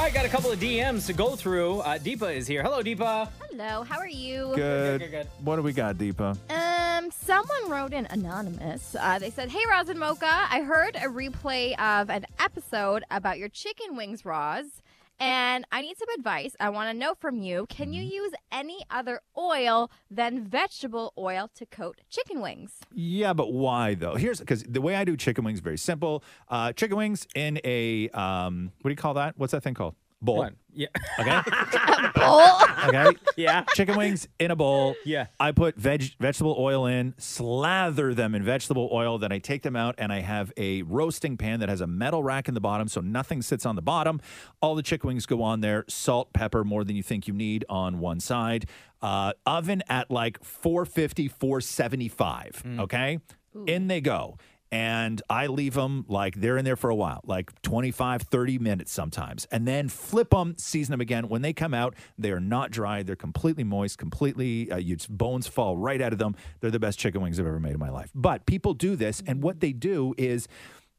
All 0.00 0.06
right, 0.06 0.14
got 0.14 0.24
a 0.24 0.30
couple 0.30 0.50
of 0.50 0.58
DMs 0.58 1.04
to 1.08 1.12
go 1.12 1.36
through. 1.36 1.80
Uh, 1.80 1.98
Deepa 1.98 2.34
is 2.34 2.46
here. 2.46 2.62
Hello, 2.62 2.82
Deepa. 2.82 3.28
Hello, 3.50 3.82
how 3.82 3.98
are 3.98 4.08
you? 4.08 4.50
Good. 4.54 5.02
good, 5.02 5.10
good. 5.10 5.26
What 5.44 5.56
do 5.56 5.62
we 5.62 5.74
got, 5.74 5.96
Deepa? 5.96 6.38
Um, 6.48 7.10
someone 7.10 7.68
wrote 7.68 7.92
in 7.92 8.06
anonymous. 8.06 8.96
Uh, 8.98 9.18
they 9.18 9.28
said, 9.28 9.50
"Hey, 9.50 9.60
Roz 9.70 9.90
and 9.90 10.00
Mocha, 10.00 10.24
I 10.50 10.62
heard 10.62 10.96
a 10.96 11.00
replay 11.00 11.78
of 11.78 12.08
an 12.08 12.24
episode 12.38 13.04
about 13.10 13.36
your 13.36 13.50
chicken 13.50 13.94
wings, 13.94 14.24
Roz." 14.24 14.80
And 15.20 15.66
I 15.70 15.82
need 15.82 15.98
some 15.98 16.08
advice. 16.18 16.56
I 16.58 16.70
want 16.70 16.90
to 16.90 16.98
know 16.98 17.14
from 17.20 17.38
you. 17.38 17.66
Can 17.68 17.92
you 17.92 18.02
use 18.02 18.32
any 18.50 18.80
other 18.90 19.20
oil 19.36 19.90
than 20.10 20.46
vegetable 20.46 21.12
oil 21.18 21.50
to 21.56 21.66
coat 21.66 22.00
chicken 22.08 22.40
wings? 22.40 22.72
Yeah, 22.94 23.34
but 23.34 23.52
why 23.52 23.94
though? 23.94 24.14
Here's 24.14 24.40
because 24.40 24.62
the 24.62 24.80
way 24.80 24.96
I 24.96 25.04
do 25.04 25.18
chicken 25.18 25.44
wings 25.44 25.58
is 25.58 25.62
very 25.62 25.76
simple. 25.78 26.24
Uh, 26.48 26.72
chicken 26.72 26.96
wings 26.96 27.26
in 27.34 27.60
a 27.64 28.08
um, 28.10 28.72
what 28.80 28.88
do 28.88 28.92
you 28.92 28.96
call 28.96 29.14
that? 29.14 29.34
What's 29.36 29.52
that 29.52 29.62
thing 29.62 29.74
called? 29.74 29.94
Bowl. 30.22 30.36
One. 30.36 30.56
Yeah. 30.72 30.88
Okay. 31.18 31.40
Bowl. 32.14 32.42
Okay. 32.86 33.18
yeah. 33.36 33.64
chicken 33.74 33.96
wings 33.96 34.28
in 34.38 34.50
a 34.50 34.56
bowl. 34.56 34.94
Yeah. 35.04 35.26
I 35.38 35.52
put 35.52 35.76
veg 35.76 36.14
vegetable 36.20 36.56
oil 36.58 36.86
in, 36.86 37.14
slather 37.18 38.14
them 38.14 38.34
in 38.34 38.44
vegetable 38.44 38.88
oil, 38.92 39.18
then 39.18 39.32
I 39.32 39.38
take 39.38 39.62
them 39.62 39.76
out 39.76 39.94
and 39.98 40.12
I 40.12 40.20
have 40.20 40.52
a 40.56 40.82
roasting 40.82 41.36
pan 41.36 41.60
that 41.60 41.68
has 41.68 41.80
a 41.80 41.86
metal 41.86 42.22
rack 42.22 42.48
in 42.48 42.54
the 42.54 42.60
bottom 42.60 42.88
so 42.88 43.00
nothing 43.00 43.42
sits 43.42 43.64
on 43.64 43.76
the 43.76 43.82
bottom. 43.82 44.20
All 44.60 44.74
the 44.74 44.82
chicken 44.82 45.08
wings 45.08 45.26
go 45.26 45.42
on 45.42 45.60
there, 45.60 45.84
salt, 45.88 46.32
pepper 46.32 46.64
more 46.64 46.84
than 46.84 46.96
you 46.96 47.02
think 47.02 47.26
you 47.26 47.34
need 47.34 47.64
on 47.68 47.98
one 47.98 48.20
side. 48.20 48.66
Uh, 49.02 49.32
oven 49.46 49.82
at 49.88 50.10
like 50.10 50.42
450, 50.44 51.28
475, 51.28 52.62
okay? 52.80 53.18
In 53.66 53.88
they 53.88 54.00
go. 54.00 54.36
And 54.72 55.20
I 55.28 55.48
leave 55.48 55.74
them 55.74 56.04
like 56.08 56.36
they're 56.36 56.56
in 56.56 56.64
there 56.64 56.76
for 56.76 56.90
a 56.90 56.94
while, 56.94 57.20
like 57.26 57.60
25, 57.62 58.22
30 58.22 58.58
minutes 58.58 58.92
sometimes. 58.92 59.46
And 59.50 59.66
then 59.66 59.88
flip 59.88 60.30
them, 60.30 60.54
season 60.58 60.92
them 60.92 61.00
again. 61.00 61.28
When 61.28 61.42
they 61.42 61.52
come 61.52 61.74
out, 61.74 61.94
they 62.16 62.30
are 62.30 62.38
not 62.40 62.70
dry. 62.70 63.02
They're 63.02 63.16
completely 63.16 63.64
moist, 63.64 63.98
completely, 63.98 64.70
uh, 64.70 64.76
your 64.76 64.98
bones 65.08 65.48
fall 65.48 65.76
right 65.76 66.00
out 66.00 66.12
of 66.12 66.18
them. 66.20 66.36
They're 66.60 66.70
the 66.70 66.78
best 66.78 66.98
chicken 67.00 67.20
wings 67.20 67.40
I've 67.40 67.46
ever 67.46 67.58
made 67.58 67.72
in 67.74 67.80
my 67.80 67.90
life. 67.90 68.10
But 68.14 68.46
people 68.46 68.74
do 68.74 68.94
this, 68.94 69.22
and 69.26 69.42
what 69.42 69.58
they 69.60 69.72
do 69.72 70.14
is 70.16 70.46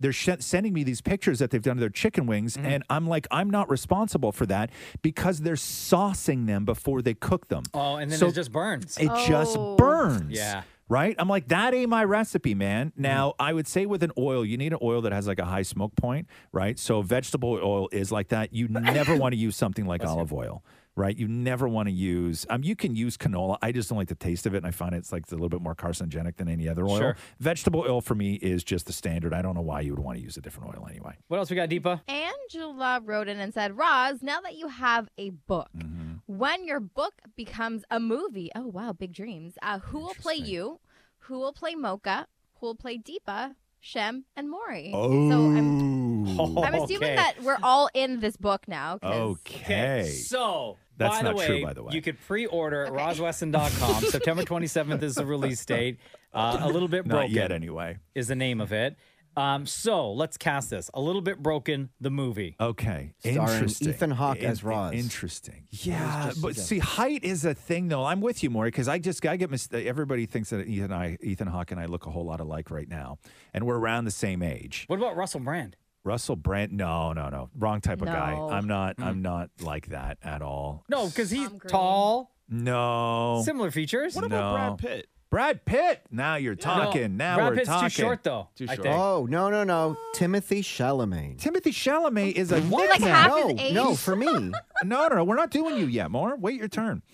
they're 0.02 0.12
sh- 0.12 0.30
sending 0.40 0.74
me 0.74 0.84
these 0.84 1.00
pictures 1.00 1.40
that 1.40 1.52
they've 1.52 1.62
done 1.62 1.78
of 1.78 1.80
their 1.80 1.90
chicken 1.90 2.26
wings, 2.26 2.58
and 2.58 2.84
I'm 2.90 3.08
like, 3.08 3.28
I'm 3.32 3.50
not 3.52 3.70
responsible 3.70 4.32
for 4.32 4.48
that 4.48 4.72
because 5.04 5.42
they're 5.42 5.54
saucing 5.54 6.48
them 6.48 6.66
before 6.66 7.02
they 7.02 7.14
cook 7.14 7.48
them. 7.50 7.64
Oh, 7.74 7.96
and 7.98 8.12
then 8.12 8.18
So 8.20 8.28
it 8.28 8.36
just 8.36 8.52
burns. 8.52 8.98
It 8.98 9.12
just 9.28 9.56
Oh. 9.58 9.76
burns. 9.78 10.32
Yeah. 10.32 10.64
Right? 10.92 11.16
I'm 11.18 11.30
like, 11.30 11.48
that 11.48 11.74
ain't 11.74 11.90
my 11.90 12.04
recipe, 12.04 12.54
man. 12.54 12.92
Now, 12.98 13.34
I 13.40 13.54
would 13.54 13.66
say 13.66 13.86
with 13.86 14.04
an 14.04 14.12
oil, 14.18 14.44
you 14.46 14.58
need 14.58 14.74
an 14.74 14.80
oil 14.82 15.00
that 15.04 15.14
has 15.14 15.26
like 15.26 15.40
a 15.40 15.46
high 15.46 15.62
smoke 15.62 15.96
point, 15.96 16.28
right? 16.52 16.78
So 16.78 17.02
vegetable 17.02 17.52
oil 17.64 17.88
is 17.94 18.12
like 18.12 18.28
that. 18.28 18.54
You 18.54 18.68
never 18.68 19.16
want 19.16 19.32
to 19.32 19.38
use 19.38 19.56
something 19.56 19.86
like 19.86 20.04
olive 20.06 20.34
oil, 20.34 20.66
right? 20.98 21.18
You 21.18 21.30
never 21.30 21.66
want 21.66 21.88
to 21.88 21.94
use, 21.94 22.46
um, 22.50 22.62
you 22.66 22.76
can 22.76 22.94
use 22.94 23.16
canola. 23.16 23.58
I 23.62 23.72
just 23.72 23.88
don't 23.88 23.98
like 23.98 24.10
the 24.10 24.16
taste 24.16 24.46
of 24.46 24.54
it. 24.54 24.58
And 24.58 24.68
I 24.68 24.72
find 24.72 24.94
it's 24.94 25.14
like 25.14 25.26
a 25.32 25.36
little 25.36 25.48
bit 25.48 25.62
more 25.62 25.76
carcinogenic 25.76 26.36
than 26.36 26.50
any 26.50 26.68
other 26.68 26.86
oil. 26.86 26.98
Sure. 26.98 27.16
Vegetable 27.40 27.86
oil 27.88 28.02
for 28.02 28.16
me 28.16 28.34
is 28.34 28.62
just 28.62 28.86
the 28.86 28.92
standard. 28.94 29.34
I 29.34 29.42
don't 29.42 29.56
know 29.56 29.62
why 29.62 29.80
you 29.80 29.92
would 29.96 30.04
want 30.04 30.18
to 30.18 30.22
use 30.22 30.36
a 30.36 30.42
different 30.42 30.76
oil 30.76 30.86
anyway. 30.90 31.16
What 31.30 31.38
else 31.38 31.50
we 31.50 31.56
got, 31.56 31.70
Deepa? 31.70 32.02
Angela 32.10 33.00
wrote 33.02 33.30
in 33.30 33.40
and 33.40 33.54
said, 33.54 33.78
Roz, 33.78 34.22
now 34.22 34.42
that 34.42 34.58
you 34.58 34.68
have 34.68 35.08
a 35.18 35.30
book, 35.30 35.70
Mm-hmm. 35.78 35.91
When 36.32 36.64
your 36.66 36.80
book 36.80 37.16
becomes 37.36 37.84
a 37.92 38.00
movie, 38.00 38.52
oh 38.56 38.66
wow, 38.68 38.94
big 38.94 39.12
dreams. 39.12 39.56
Uh, 39.62 39.80
who 39.80 40.00
will 40.00 40.14
play 40.14 40.36
you? 40.36 40.80
Who 41.26 41.40
will 41.40 41.52
play 41.52 41.76
Mocha? 41.76 42.26
Who 42.62 42.68
will 42.68 42.76
play 42.76 42.98
Deepa? 42.98 43.56
Shem, 43.82 44.24
and 44.38 44.50
Maury. 44.50 44.92
Oh. 44.94 45.30
So 45.30 45.36
I'm, 45.38 46.40
I'm 46.64 46.74
assuming 46.76 47.04
Okay. 47.10 47.16
that 47.16 47.42
we're 47.42 47.58
all 47.64 47.90
in 47.94 48.20
this 48.22 48.38
book 48.38 48.66
now. 48.68 49.00
'cause- 49.00 49.14
Okay. 49.42 50.06
So, 50.10 50.78
That's 50.98 51.16
by 51.18 51.24
the 51.24 51.30
not 51.32 51.36
way, 51.36 51.48
true, 51.48 51.64
by 51.64 51.74
the 51.74 51.84
way. 51.84 51.94
you 51.96 52.02
could 52.02 52.18
pre-order 52.22 52.86
at 52.86 52.94
rozweston.com. 52.94 54.04
September 54.10 54.44
27th 54.44 55.02
is 55.02 55.16
the 55.16 55.26
release 55.26 55.66
date. 55.66 55.98
Uh, 56.32 56.60
a 56.62 56.68
little 56.70 56.88
bit 56.88 57.04
broken. 57.06 57.10
Not 57.10 57.18
broken 57.24 57.36
yet, 57.36 57.52
anyway. 57.52 57.98
is 58.16 58.28
the 58.30 58.36
name 58.36 58.62
of 58.62 58.72
it. 58.72 58.96
Um, 59.38 59.66
so 59.66 60.12
let's 60.12 60.38
cast 60.38 60.70
this. 60.70 60.90
A 60.94 61.00
little 61.02 61.22
bit 61.22 61.42
broken, 61.42 61.90
the 62.02 62.12
movie. 62.12 62.56
Okay. 62.60 63.14
Starring 63.20 63.38
Interesting. 63.54 63.90
Ethan 63.90 64.12
Hawke 64.12 64.40
In- 64.40 64.50
as 64.52 64.64
Roz. 64.64 64.94
Interesting. 64.94 65.68
Yeah, 65.72 66.26
just 66.28 66.42
but 66.42 66.50
as 66.52 66.58
a- 66.58 66.62
see, 66.62 66.80
height 66.80 67.24
is 67.24 67.46
a 67.46 67.54
thing, 67.54 67.88
though. 67.88 68.04
I'm 68.04 68.20
with 68.22 68.44
you, 68.44 68.50
Maury, 68.50 68.68
because 68.72 68.88
I 68.88 69.00
just 69.00 69.26
I 69.26 69.38
get 69.38 69.50
mis- 69.50 69.70
everybody 69.72 70.26
thinks 70.26 70.50
that 70.50 70.68
Ethan 70.68 70.86
and 70.92 70.94
I, 70.94 71.18
Ethan 71.22 71.48
Hawke 71.48 71.72
and 71.72 71.80
I 71.80 71.86
look 71.86 72.08
a 72.08 72.12
whole 72.12 72.26
lot 72.26 72.40
alike 72.42 72.70
right 72.72 72.90
now, 72.90 73.20
and 73.54 73.66
we're 73.66 73.78
around 73.78 74.06
the 74.06 74.12
same 74.12 74.42
age. 74.44 74.84
What 74.88 75.00
about 75.00 75.16
Russell 75.16 75.40
Brand? 75.40 75.78
Russell 76.04 76.36
Brand? 76.36 76.72
No, 76.74 77.14
no, 77.14 77.30
no, 77.30 77.50
wrong 77.58 77.80
type 77.80 78.02
of 78.02 78.08
guy. 78.08 78.34
No. 78.36 78.50
I'm 78.50 78.68
not. 78.68 78.96
I'm 79.00 79.22
not 79.22 79.50
like 79.62 79.88
that 79.90 80.18
at 80.24 80.42
all. 80.42 80.84
No, 80.90 81.08
because 81.08 81.30
he's 81.30 81.48
tall, 81.68 82.36
No. 82.50 83.42
similar 83.46 83.72
features. 83.72 84.16
What 84.16 84.26
about 84.26 84.52
No. 84.52 84.76
Brad 84.76 84.78
Pitt? 84.80 85.08
Brad 85.32 85.64
Pitt. 85.66 86.02
Now 86.12 86.36
you're 86.36 86.56
talking. 86.56 87.16
now 87.18 87.38
Brad 87.38 87.50
we're 87.50 87.56
Pitt's 87.56 87.70
talking. 87.70 87.90
too 87.90 88.02
short, 88.04 88.24
though. 88.24 88.50
Too 88.56 88.66
I 88.70 88.76
short. 88.76 88.84
think. 88.86 88.96
Oh 89.00 89.26
no 89.30 89.50
no 89.50 89.64
no! 89.64 89.98
Timothy 90.14 90.62
Chalamet. 90.62 91.40
Timothy 91.40 91.72
Chalamet 91.72 92.34
is 92.34 92.52
a 92.52 92.60
What? 92.62 92.90
Like 92.90 93.02
half 93.02 93.30
no, 93.30 93.48
his 93.48 93.60
age. 93.60 93.74
no, 93.74 93.96
for 93.96 94.16
me. 94.16 94.52
No, 94.84 95.08
no, 95.08 95.16
no. 95.18 95.24
We're 95.24 95.36
not 95.36 95.52
doing 95.52 95.78
you 95.78 95.86
yet, 95.86 96.10
Maury. 96.10 96.38
Wait 96.38 96.56
your 96.60 96.68
turn. 96.68 97.02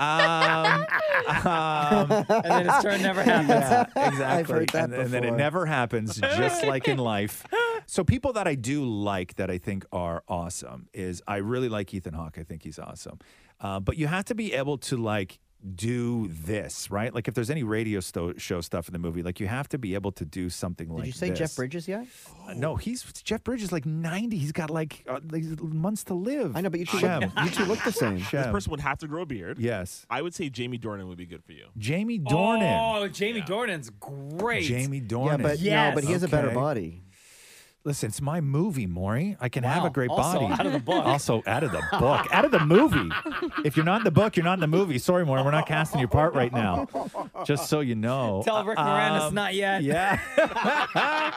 Um, 0.00 0.86
um, 1.26 2.12
and 2.12 2.44
then 2.44 2.66
his 2.68 2.82
turn 2.84 3.02
never 3.02 3.20
happens. 3.20 3.48
yeah, 3.48 3.82
exactly. 4.08 4.24
I've 4.24 4.48
heard 4.48 4.68
that 4.68 4.84
and, 4.84 4.94
and 4.94 5.10
then 5.10 5.24
it 5.24 5.26
before. 5.26 5.36
never 5.38 5.66
happens, 5.66 6.20
just 6.20 6.64
like 6.64 6.86
in 6.86 6.98
life. 7.16 7.44
So 7.86 8.04
people 8.04 8.32
that 8.34 8.46
I 8.46 8.54
do 8.54 8.84
like 8.84 9.34
that 9.36 9.50
I 9.50 9.58
think 9.58 9.84
are 9.90 10.22
awesome 10.28 10.88
is 10.94 11.20
I 11.26 11.38
really 11.38 11.68
like 11.68 11.92
Ethan 11.92 12.14
Hawke. 12.14 12.38
I 12.38 12.44
think 12.44 12.62
he's 12.62 12.78
awesome. 12.78 13.18
Uh, 13.60 13.80
but 13.80 13.96
you 13.96 14.06
have 14.06 14.24
to 14.26 14.36
be 14.36 14.52
able 14.54 14.78
to 14.78 14.96
like 14.96 15.40
do 15.74 16.28
this, 16.28 16.90
right? 16.90 17.12
Like 17.12 17.26
if 17.28 17.34
there's 17.34 17.50
any 17.50 17.62
radio 17.64 18.00
sto- 18.00 18.34
show 18.36 18.60
stuff 18.60 18.88
in 18.88 18.92
the 18.92 18.98
movie, 18.98 19.22
like 19.22 19.40
you 19.40 19.46
have 19.48 19.68
to 19.70 19.78
be 19.78 19.94
able 19.94 20.12
to 20.12 20.24
do 20.24 20.48
something 20.48 20.88
like 20.88 21.00
Did 21.00 21.06
you 21.06 21.12
say 21.12 21.30
this. 21.30 21.38
Jeff 21.38 21.56
Bridges 21.56 21.88
yet? 21.88 22.06
Uh, 22.46 22.54
no, 22.54 22.76
he's 22.76 23.02
Jeff 23.24 23.42
Bridges 23.42 23.72
like 23.72 23.84
90. 23.84 24.36
He's 24.38 24.52
got 24.52 24.70
like 24.70 25.04
uh, 25.08 25.18
these 25.22 25.60
months 25.60 26.04
to 26.04 26.14
live. 26.14 26.56
I 26.56 26.60
know, 26.60 26.70
but 26.70 26.80
you 26.80 26.86
two, 26.86 26.98
Shem. 26.98 27.20
look, 27.22 27.32
you 27.44 27.50
two 27.50 27.64
look 27.64 27.82
the 27.84 27.92
same. 27.92 28.18
This 28.18 28.30
person 28.30 28.70
would 28.70 28.80
have 28.80 28.98
to 28.98 29.08
grow 29.08 29.22
a 29.22 29.26
beard. 29.26 29.58
Yes. 29.58 30.06
I 30.08 30.22
would 30.22 30.34
say 30.34 30.48
Jamie 30.48 30.78
Dornan 30.78 31.08
would 31.08 31.18
be 31.18 31.26
good 31.26 31.42
for 31.44 31.52
you. 31.52 31.66
Jamie 31.76 32.20
Dornan. 32.20 32.96
Oh, 33.02 33.08
Jamie 33.08 33.42
Dornan's 33.42 33.90
great. 34.00 34.64
Jamie 34.64 35.00
Dornan. 35.00 35.38
Yeah, 35.38 35.42
but 35.42 35.58
Yes. 35.58 35.90
no, 35.90 35.94
but 35.96 36.04
he 36.04 36.12
has 36.12 36.22
a 36.22 36.28
better 36.28 36.50
body. 36.50 37.02
Listen, 37.84 38.08
it's 38.08 38.20
my 38.20 38.40
movie, 38.40 38.86
Maury. 38.86 39.36
I 39.40 39.48
can 39.48 39.62
have 39.64 39.82
Wow. 39.82 39.88
a 39.88 39.90
great 39.90 40.10
Also, 40.10 40.40
body. 40.40 40.52
out 40.52 40.66
of 40.66 40.72
the 40.72 40.78
book. 40.80 41.06
Also, 41.06 41.42
out 41.46 41.62
of 41.62 41.70
the 41.72 41.82
book. 41.98 42.26
out 42.32 42.44
of 42.44 42.50
the 42.50 42.60
movie. 42.60 43.08
If 43.64 43.76
you're 43.76 43.86
not 43.86 44.00
in 44.00 44.04
the 44.04 44.10
book, 44.10 44.36
you're 44.36 44.44
not 44.44 44.54
in 44.54 44.60
the 44.60 44.66
movie. 44.66 44.98
Sorry, 44.98 45.24
Maury. 45.24 45.42
We're 45.42 45.52
not 45.52 45.66
casting 45.66 46.00
your 46.00 46.08
part 46.08 46.34
right 46.34 46.52
now. 46.52 46.86
Just 47.46 47.68
so 47.70 47.80
you 47.80 47.94
know. 47.94 48.42
Tell 48.44 48.64
Rick 48.64 48.78
Moranis 48.78 49.28
Um, 49.28 49.34
not 49.34 49.54
yet. 49.54 49.82
Yeah. 49.84 50.18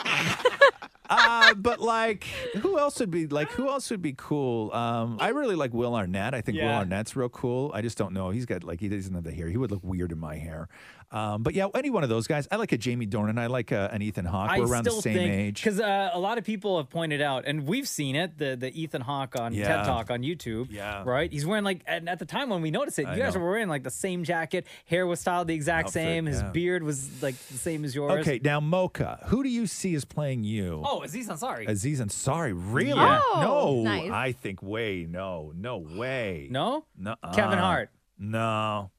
uh, 1.10 1.54
but 1.56 1.80
like, 1.80 2.24
who 2.62 2.78
else 2.80 3.00
would 3.00 3.12
be 3.12 3.28
like? 3.28 3.52
Who 3.52 3.70
else 3.70 3.90
would 3.92 4.02
be 4.02 4.14
cool? 4.18 4.74
Um, 4.74 5.18
I 5.20 5.30
really 5.30 5.56
like 5.56 5.74
Will 5.74 5.96
Arnett. 5.96 6.34
I 6.34 6.42
think 6.42 6.58
Will 6.58 6.66
Yeah. 6.66 6.78
Arnett's 6.80 7.16
real 7.16 7.30
cool. 7.30 7.72
I 7.74 7.82
just 7.82 7.98
don't 7.98 8.14
know. 8.14 8.30
He's 8.30 8.46
got 8.46 8.64
like 8.64 8.80
he 8.80 8.90
doesn't 8.90 9.14
have 9.14 9.24
the 9.24 9.32
hair. 9.32 9.50
He 9.50 9.58
would 9.58 9.72
look 9.72 9.84
weird 9.84 10.12
in 10.12 10.20
my 10.20 10.38
hair. 10.38 10.70
Um, 11.12 11.43
but 11.43 11.54
yeah, 11.54 11.67
any 11.76 11.89
one 11.89 12.04
of 12.04 12.10
those 12.10 12.26
guys. 12.26 12.47
I 12.52 12.56
like 12.56 12.71
a 12.71 12.78
Jamie 12.78 13.06
Dornan. 13.06 13.38
I 13.38 13.47
like 13.47 13.71
a, 13.71 13.89
an 13.91 14.02
Ethan 14.02 14.26
Hawke. 14.26 14.58
We're 14.58 14.65
around 14.65 14.86
the 14.86 14.91
same 14.91 15.17
age. 15.17 15.62
because 15.62 15.80
uh, 15.80 16.12
a 16.13 16.19
lot 16.19 16.38
of 16.38 16.45
people 16.45 16.78
have 16.78 16.89
pointed 16.89 17.21
out, 17.21 17.43
and 17.45 17.67
we've 17.67 17.88
seen 17.88 18.15
it. 18.15 18.38
The 18.38 18.56
the 18.56 18.71
Ethan 18.82 19.02
Hawke 19.02 19.38
on 19.39 19.54
Yeah. 19.54 19.67
TED 19.67 19.86
Talk 19.86 20.10
on 20.10 20.21
YouTube. 20.21 20.67
Yeah. 20.71 21.04
right. 21.06 21.32
He's 21.32 21.45
wearing 21.45 21.63
like, 21.65 21.82
and 21.86 22.08
at 22.08 22.19
the 22.19 22.26
time 22.26 22.50
when 22.50 22.62
we 22.62 22.71
noticed 22.71 22.97
it, 23.00 23.08
I 23.08 23.15
you 23.15 23.21
guys 23.21 23.36
know. 23.36 23.41
were 23.41 23.50
wearing 23.52 23.67
like 23.67 23.84
the 23.84 23.91
same 23.91 24.24
jacket. 24.24 24.65
Hair 24.86 25.06
was 25.06 25.19
styled 25.19 25.47
the 25.47 25.54
exact 25.54 25.88
Outfit, 25.88 26.02
same. 26.02 26.26
His 26.28 26.41
yeah. 26.41 26.50
beard 26.50 26.84
was 26.84 27.21
like 27.21 27.36
the 27.36 27.58
same 27.58 27.84
as 27.84 27.93
yours. 27.93 28.21
Okay, 28.21 28.39
now 28.43 28.60
Mocha, 28.60 29.19
who 29.28 29.43
do 29.43 29.50
you 29.50 29.67
see 29.67 29.93
as 29.95 30.06
playing 30.06 30.43
you? 30.43 30.82
Oh, 30.86 31.02
Aziz 31.04 31.28
Ansari. 31.28 31.67
Aziz 31.67 32.00
Ansari, 32.00 32.54
really? 32.56 32.89
Yeah. 33.00 33.21
Oh, 33.34 33.82
no, 33.84 33.84
nice. 33.84 34.12
I 34.12 34.32
think 34.32 34.62
way 34.63 35.06
no, 35.10 35.52
no 35.56 35.78
way. 35.78 36.47
no, 36.50 36.86
no, 36.97 37.15
Kevin 37.34 37.58
Hart. 37.60 37.89
No, 38.17 38.91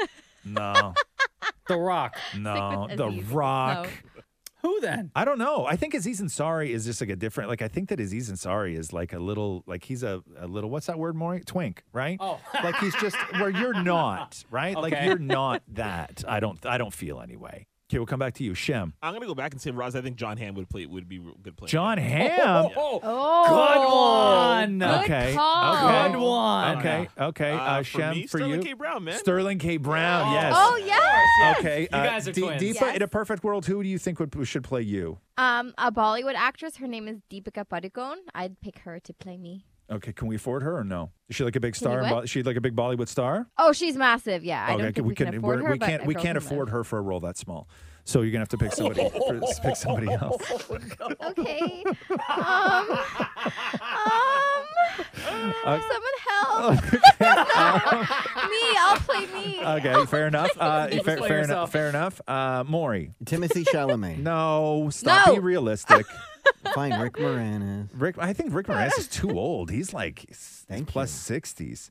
no, 0.44 0.94
The 1.70 1.78
Rock. 1.78 2.16
no. 2.36 2.88
The 2.94 3.06
Aziz. 3.08 3.24
Rock. 3.30 3.88
No. 4.16 4.22
Who 4.62 4.78
then? 4.80 5.10
I 5.14 5.24
don't 5.24 5.38
know. 5.38 5.64
I 5.64 5.76
think 5.76 5.94
Aziz 5.94 6.20
Ansari 6.20 6.68
is 6.68 6.84
just 6.84 7.00
like 7.00 7.08
a 7.08 7.16
different. 7.16 7.48
Like 7.48 7.62
I 7.62 7.68
think 7.68 7.88
that 7.88 7.98
Aziz 7.98 8.30
Ansari 8.30 8.76
is 8.78 8.92
like 8.92 9.12
a 9.14 9.18
little. 9.18 9.62
Like 9.66 9.84
he's 9.84 10.02
a, 10.02 10.22
a 10.38 10.46
little. 10.46 10.68
What's 10.68 10.86
that 10.86 10.98
word, 10.98 11.16
Maury? 11.16 11.40
Twink, 11.40 11.82
right? 11.94 12.18
Oh. 12.20 12.38
like 12.62 12.76
he's 12.76 12.94
just 12.96 13.16
where 13.34 13.48
you're 13.48 13.82
not, 13.82 14.44
right? 14.50 14.76
Like 14.76 14.92
Okay. 14.92 15.06
you're 15.06 15.18
not 15.18 15.62
that. 15.68 16.24
I 16.28 16.40
don't. 16.40 16.64
I 16.66 16.76
don't 16.76 16.92
feel 16.92 17.20
anyway. 17.20 17.66
Okay, 17.90 17.98
we'll 17.98 18.06
come 18.06 18.20
back 18.20 18.34
to 18.34 18.44
you, 18.44 18.54
Shem. 18.54 18.94
I'm 19.02 19.12
gonna 19.14 19.26
go 19.26 19.34
back 19.34 19.50
and 19.50 19.60
say 19.60 19.72
Roz. 19.72 19.96
I 19.96 20.00
think 20.00 20.14
Jon 20.16 20.36
Hamm 20.36 20.54
would 20.54 20.68
play 20.68 20.86
would 20.86 21.08
be 21.08 21.16
a 21.16 21.38
good 21.42 21.56
play. 21.56 21.66
Jon 21.66 21.98
Hamm. 21.98 22.70
Oh, 22.76 23.00
Oh, 23.02 23.48
Good 23.48 24.78
one. 24.78 24.78
Good 24.78 25.04
Okay, 25.04 25.34
call. 25.34 25.74
okay. 25.88 26.12
Good 26.12 26.20
one. 26.20 26.78
Okay, 26.78 27.08
okay. 27.18 27.50
Uh, 27.52 27.56
Uh, 27.58 27.78
for 27.78 27.84
Shem, 27.84 28.14
me, 28.14 28.26
for 28.28 28.38
Sterling 28.38 28.52
you, 28.62 28.62
K. 28.68 28.72
Brown, 28.74 29.02
man. 29.04 29.18
Sterling 29.18 29.58
K. 29.58 29.76
Brown. 29.76 30.32
Yes. 30.32 30.54
Oh 30.56 30.76
yeah. 30.76 31.54
Okay. 31.58 31.88
uh, 31.88 31.96
You 32.04 32.08
guys 32.10 32.28
are 32.28 32.32
D- 32.32 32.40
twins. 32.42 32.62
Deepa, 32.62 32.74
Yes. 32.80 32.96
in 32.96 33.02
a 33.02 33.08
perfect 33.08 33.42
world, 33.42 33.66
who 33.66 33.82
do 33.82 33.88
you 33.88 33.98
think 33.98 34.20
would 34.20 34.36
should 34.46 34.62
play 34.62 34.82
you? 34.82 35.18
Um, 35.36 35.74
a 35.76 35.90
Bollywood 35.90 36.34
actress. 36.36 36.76
Her 36.76 36.86
name 36.86 37.08
is 37.08 37.18
Deepika 37.28 37.64
Padukone. 37.66 38.18
I'd 38.36 38.60
pick 38.60 38.78
her 38.80 39.00
to 39.00 39.12
play 39.14 39.36
me. 39.36 39.64
Okay, 39.90 40.12
can 40.12 40.28
we 40.28 40.36
afford 40.36 40.62
her 40.62 40.76
or 40.78 40.84
no? 40.84 41.10
Is 41.28 41.34
she 41.36 41.42
like 41.44 41.56
a 41.56 41.60
big 41.60 41.74
star? 41.74 42.00
in? 42.02 42.08
Bo- 42.08 42.20
Is 42.20 42.30
she 42.30 42.42
like 42.44 42.56
a 42.56 42.60
big 42.60 42.76
Bollywood 42.76 43.08
star? 43.08 43.48
Oh, 43.58 43.72
she's 43.72 43.96
massive. 43.96 44.44
Yeah, 44.44 44.64
I 44.64 44.74
okay, 44.74 44.82
don't 44.82 44.92
think 44.94 45.06
we, 45.08 45.14
can, 45.16 45.34
afford 45.34 45.62
her. 45.62 45.70
We 45.72 45.78
can't. 45.78 46.06
we 46.06 46.14
can't 46.14 46.38
afford 46.38 46.68
live. 46.68 46.72
her 46.74 46.84
for 46.84 46.98
a 46.98 47.02
role 47.02 47.18
that 47.20 47.36
small. 47.36 47.68
So 48.04 48.22
you're 48.22 48.30
gonna 48.30 48.40
have 48.42 48.48
to 48.50 48.58
pick 48.58 48.72
somebody 48.72 49.08
for, 49.10 49.40
pick 49.62 49.76
somebody 49.76 50.10
else. 50.12 50.42
Okay. 50.70 51.84
um, 52.28 52.90
um, 53.80 54.64
someone 54.96 56.18
help. 56.28 56.82
me, 58.50 58.62
I'll 58.78 58.96
play 58.98 59.26
me. 59.26 59.60
Okay, 59.64 60.06
fair 60.06 60.26
enough. 60.26 60.50
Uh, 60.58 60.88
Just 60.90 61.04
fair, 61.04 61.16
fair 61.18 61.26
enough. 61.26 61.48
yourself. 61.48 61.72
Fair 61.72 61.88
enough. 61.88 62.20
Uh, 62.26 62.64
Maury. 62.66 63.12
Timothy 63.24 63.64
Chalamet. 63.64 64.18
No, 64.18 64.88
stop 64.92 65.26
No. 65.26 65.32
being 65.34 65.44
realistic. 65.44 66.06
Fine, 66.74 66.98
Rick 67.00 67.14
Moranis. 67.14 67.88
Rick, 67.94 68.16
I 68.18 68.32
think 68.32 68.54
Rick 68.54 68.66
Moranis 68.66 68.98
is 68.98 69.08
too 69.08 69.38
old. 69.38 69.70
He's 69.70 69.92
like 69.92 70.24
s- 70.30 70.64
Thank 70.68 70.88
plus 70.88 71.10
you. 71.10 71.18
sixties. 71.34 71.90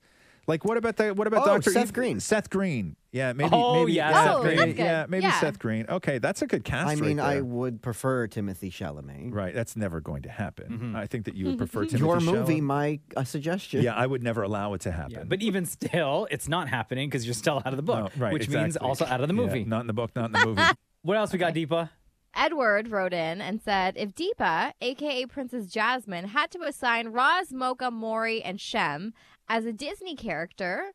Like 0.49 0.65
what 0.65 0.77
about 0.77 0.95
the 0.97 1.13
what 1.13 1.27
about 1.27 1.43
Oh, 1.43 1.45
Doctor 1.45 1.71
Seth 1.71 1.93
Green. 1.93 2.19
Seth 2.19 2.49
Green. 2.49 2.95
Yeah, 3.12 3.33
maybe. 3.33 3.51
Oh, 3.53 3.73
maybe 3.75 3.93
yeah, 3.93 4.12
Seth 4.12 4.23
Seth 4.25 4.41
Green. 4.41 4.55
Green. 4.55 4.57
That's 4.57 4.77
good. 4.77 4.83
Yeah, 4.83 5.05
maybe 5.07 5.23
Yeah. 5.23 5.39
Seth 5.39 5.59
Green. 5.59 5.85
Okay, 5.89 6.17
that's 6.17 6.41
a 6.41 6.47
good 6.47 6.63
cast. 6.63 6.89
I 6.89 6.95
mean, 6.95 7.17
right 7.17 7.38
I 7.38 7.41
would 7.41 7.83
prefer 7.83 8.25
Timothy 8.25 8.71
Chalamet. 8.71 9.31
Right, 9.33 9.53
that's 9.53 9.75
never 9.75 10.01
going 10.01 10.23
to 10.23 10.29
happen. 10.29 10.71
Mm-hmm. 10.71 10.95
I 10.95 11.05
think 11.05 11.25
that 11.25 11.35
you 11.35 11.45
would 11.45 11.59
prefer 11.59 11.85
Timothy 11.85 11.99
Your 11.99 12.19
movie, 12.19 12.62
my 12.62 12.99
uh, 13.15 13.23
suggestion. 13.23 13.83
Yeah, 13.83 13.93
I 13.93 14.07
would 14.07 14.23
never 14.23 14.41
allow 14.41 14.73
it 14.73 14.81
to 14.81 14.91
happen. 14.91 15.12
Yeah, 15.12 15.23
but 15.23 15.41
even 15.43 15.65
still, 15.67 16.27
it's 16.31 16.47
not 16.47 16.67
happening 16.67 17.09
because 17.09 17.25
you're 17.25 17.33
still 17.35 17.57
out 17.63 17.67
of 17.67 17.77
the 17.77 17.83
book, 17.83 18.15
No, 18.17 18.23
right, 18.25 18.33
which 18.33 18.49
means 18.49 18.75
also 18.75 19.05
out 19.05 19.21
of 19.21 19.27
the 19.27 19.35
Yeah, 19.35 19.41
movie. 19.41 19.65
not 19.65 19.81
in 19.81 19.88
the 19.88 19.93
book, 19.93 20.15
not 20.15 20.25
in 20.25 20.31
the 20.31 20.45
movie. 20.45 20.62
What 21.03 21.15
else 21.15 21.31
we 21.31 21.39
got, 21.39 21.53
Deepa? 21.53 21.89
Edward 22.35 22.89
wrote 22.89 23.13
in 23.13 23.39
and 23.41 23.62
said, 23.62 23.95
if 23.97 24.13
Deepa, 24.13 24.73
aka 24.81 25.25
Princess 25.25 25.67
Jasmine, 25.67 26.25
had 26.27 26.51
to 26.51 26.62
assign 26.63 27.07
Roz, 27.07 27.51
Mocha, 27.53 27.89
Maury, 27.89 28.41
and 28.43 28.59
Shem 28.59 29.13
as 29.49 29.65
a 29.65 29.73
Disney 29.73 30.15
character, 30.15 30.91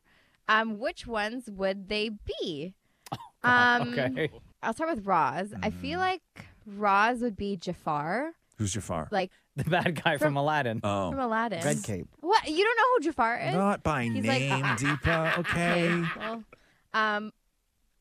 um, 0.47 0.79
which 0.79 1.05
ones 1.05 1.49
would 1.51 1.89
they 1.89 2.09
be? 2.09 2.73
um, 3.43 3.89
Okay. 3.93 4.31
I'll 4.63 4.73
start 4.73 4.95
with 4.95 5.05
Roz. 5.05 5.53
I 5.61 5.69
Mm. 5.69 5.81
feel 5.81 5.99
like 5.99 6.21
Roz 6.65 7.21
would 7.21 7.35
be 7.35 7.55
Jafar, 7.57 8.31
Who's 8.57 8.73
Jafar? 8.73 9.09
like 9.11 9.31
The 9.55 9.63
bad 9.65 10.01
guy 10.03 10.17
from 10.17 10.35
Aladdin. 10.35 10.81
oh, 10.83 11.11
from 11.11 11.19
Aladdin. 11.19 11.63
Red 11.63 11.83
Cape. 11.83 12.07
What? 12.19 12.45
You 12.49 12.63
don't 12.63 12.75
know 12.77 12.83
who 12.97 13.03
Jafar 13.03 13.37
is? 13.39 13.53
not 13.53 13.83
by 13.83 14.03
He's 14.03 14.25
like- 14.25 14.41
name, 14.41 14.63
Deepa. 14.79 15.37
Okay. 15.39 16.03
Well, 16.19 16.43
um, 16.93 17.31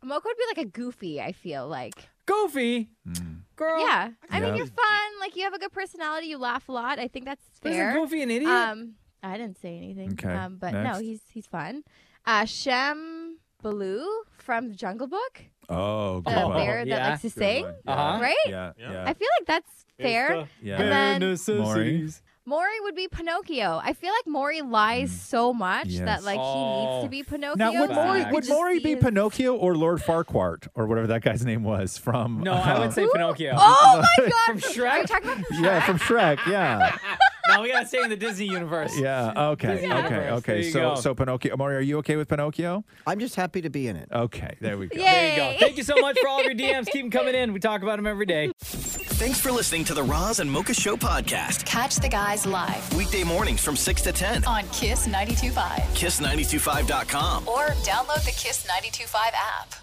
Mocha 0.02 0.22
would 0.26 0.36
be 0.36 0.44
like 0.48 0.66
a 0.66 0.70
goofy. 0.70 1.20
I 1.20 1.32
feel 1.32 1.68
like. 1.68 1.94
Goofy. 2.26 2.88
Mm. 3.08 3.40
Girl. 3.56 3.80
Yeah, 3.80 4.10
I 4.30 4.38
Yeah. 4.38 4.44
mean 4.46 4.56
you're 4.56 4.66
fun. 4.66 5.10
Like 5.20 5.36
you 5.36 5.44
have 5.44 5.54
a 5.54 5.58
good 5.58 5.72
personality. 5.72 6.26
You 6.28 6.38
laugh 6.38 6.68
a 6.68 6.72
lot. 6.72 6.98
I 6.98 7.06
think 7.08 7.24
that's 7.26 7.44
fair. 7.62 7.90
Isn't. 7.90 8.02
Goofy 8.02 8.22
an 8.22 8.30
idiot? 8.30 8.50
Um, 8.50 8.94
I 9.24 9.36
didn't 9.38 9.58
say 9.58 9.76
anything. 9.76 10.12
Okay, 10.12 10.32
Um, 10.34 10.56
but 10.60 10.72
no, 10.72 10.94
he's 11.00 11.20
he's 11.32 11.46
fun. 11.46 11.82
Uh, 12.26 12.44
Shem 12.44 13.38
Baloo 13.62 14.06
from 14.38 14.74
Jungle 14.74 15.06
Book, 15.06 15.42
Oh, 15.68 16.20
the 16.20 16.30
good 16.30 16.38
Oh, 16.38 16.48
one. 16.48 16.56
bear 16.58 16.84
yeah. 16.84 16.96
that 16.98 17.10
likes 17.10 17.22
to 17.22 17.28
Good 17.28 17.38
sing. 17.38 17.64
one. 17.64 17.74
Uh-huh. 17.86 18.18
Right? 18.20 18.36
Yeah, 18.46 18.72
Yeah. 18.78 18.92
yeah. 18.92 19.04
I 19.06 19.14
feel 19.14 19.28
like 19.40 19.46
that's 19.46 19.84
fair. 19.98 20.46
yeah. 20.62 20.80
And 20.80 20.92
then 20.92 21.30
necessities. 21.30 22.22
Maury 22.46 22.78
would 22.82 22.94
be 22.94 23.08
Pinocchio. 23.08 23.80
I 23.82 23.94
feel 23.94 24.12
like 24.12 24.26
Maury 24.26 24.60
lies 24.60 25.10
so 25.10 25.54
much 25.54 25.86
Yes. 25.86 26.04
that 26.04 26.24
like 26.24 26.34
he 26.38 26.42
Oh. 26.44 26.90
needs 27.00 27.04
to 27.06 27.08
be 27.08 27.22
Pinocchio. 27.22 27.56
Now, 27.56 27.80
would 27.80 27.88
so 27.88 27.94
Maury, 27.94 28.24
would 28.30 28.48
Maury 28.50 28.78
be 28.80 28.94
his- 28.96 29.02
Pinocchio 29.02 29.54
or 29.56 29.74
Lord 29.74 30.00
Farquaad 30.02 30.68
or 30.74 30.86
whatever 30.86 31.06
that 31.06 31.22
guy's 31.22 31.42
name 31.46 31.62
was 31.64 31.96
from? 31.96 32.40
No, 32.40 32.52
I 32.52 32.78
would 32.80 32.88
um, 32.88 32.92
say 32.92 33.06
Pinocchio. 33.10 33.54
Oh 33.58 34.04
my 34.18 34.28
god! 34.28 34.30
From 34.44 34.56
Are 34.56 34.60
you 34.60 34.82
Shrek? 34.82 35.06
talking 35.06 35.30
about 35.30 35.46
from 35.46 35.64
Yeah, 35.64 35.80
from 35.86 35.98
Shrek. 35.98 36.38
Yeah. 36.46 36.98
no, 37.48 37.62
we 37.62 37.70
gotta 37.72 37.86
stay 37.86 38.02
in 38.02 38.10
the 38.10 38.16
Disney 38.16 38.46
universe. 38.46 38.98
Yeah. 38.98 39.32
Okay. 39.52 39.74
Disney 39.74 39.92
Okay. 39.92 40.02
universe. 40.02 40.32
Okay. 40.38 40.70
So, 40.70 40.80
go. 40.80 40.94
so 40.96 41.14
Pinocchio. 41.14 41.56
Maury, 41.56 41.76
are 41.76 41.80
you 41.80 41.98
okay 41.98 42.16
with 42.16 42.28
Pinocchio? 42.28 42.84
I'm 43.06 43.18
just 43.20 43.34
happy 43.36 43.60
to 43.62 43.70
be 43.70 43.88
in 43.88 43.96
it. 43.96 44.08
Okay. 44.12 44.56
There 44.60 44.78
we 44.78 44.86
go. 44.88 44.96
There 44.96 45.30
you 45.30 45.36
go. 45.36 45.56
Thank 45.60 45.76
you 45.76 45.82
so 45.82 45.94
much 46.00 46.18
for 46.20 46.28
all 46.28 46.40
of 46.40 46.44
your 46.46 46.54
DMs. 46.54 46.86
Keep 46.86 47.02
them 47.02 47.10
coming 47.10 47.34
in. 47.34 47.52
We 47.52 47.60
talk 47.60 47.82
about 47.82 47.96
them 47.96 48.06
every 48.06 48.26
day. 48.26 48.50
Thanks 48.60 49.40
for 49.40 49.52
listening 49.52 49.84
to 49.84 49.94
the 49.94 50.02
Roz 50.02 50.40
and 50.40 50.50
Mocha 50.50 50.74
Show 50.74 50.96
podcast. 50.96 51.64
Catch 51.64 51.96
the 51.96 52.08
guys 52.08 52.46
live 52.46 52.92
Weekday 52.96 53.22
mornings 53.24 53.60
from 53.62 53.76
6 53.76 54.02
to 54.02 54.12
10. 54.12 54.44
on 54.44 54.64
Kiss 54.72 55.06
92.5 55.06 55.52
Kiss925.com. 55.94 57.46
or 57.48 57.66
download 57.84 58.24
the 58.24 58.32
Kiss 58.36 58.66
92.5 58.66 59.14
app. 59.34 59.74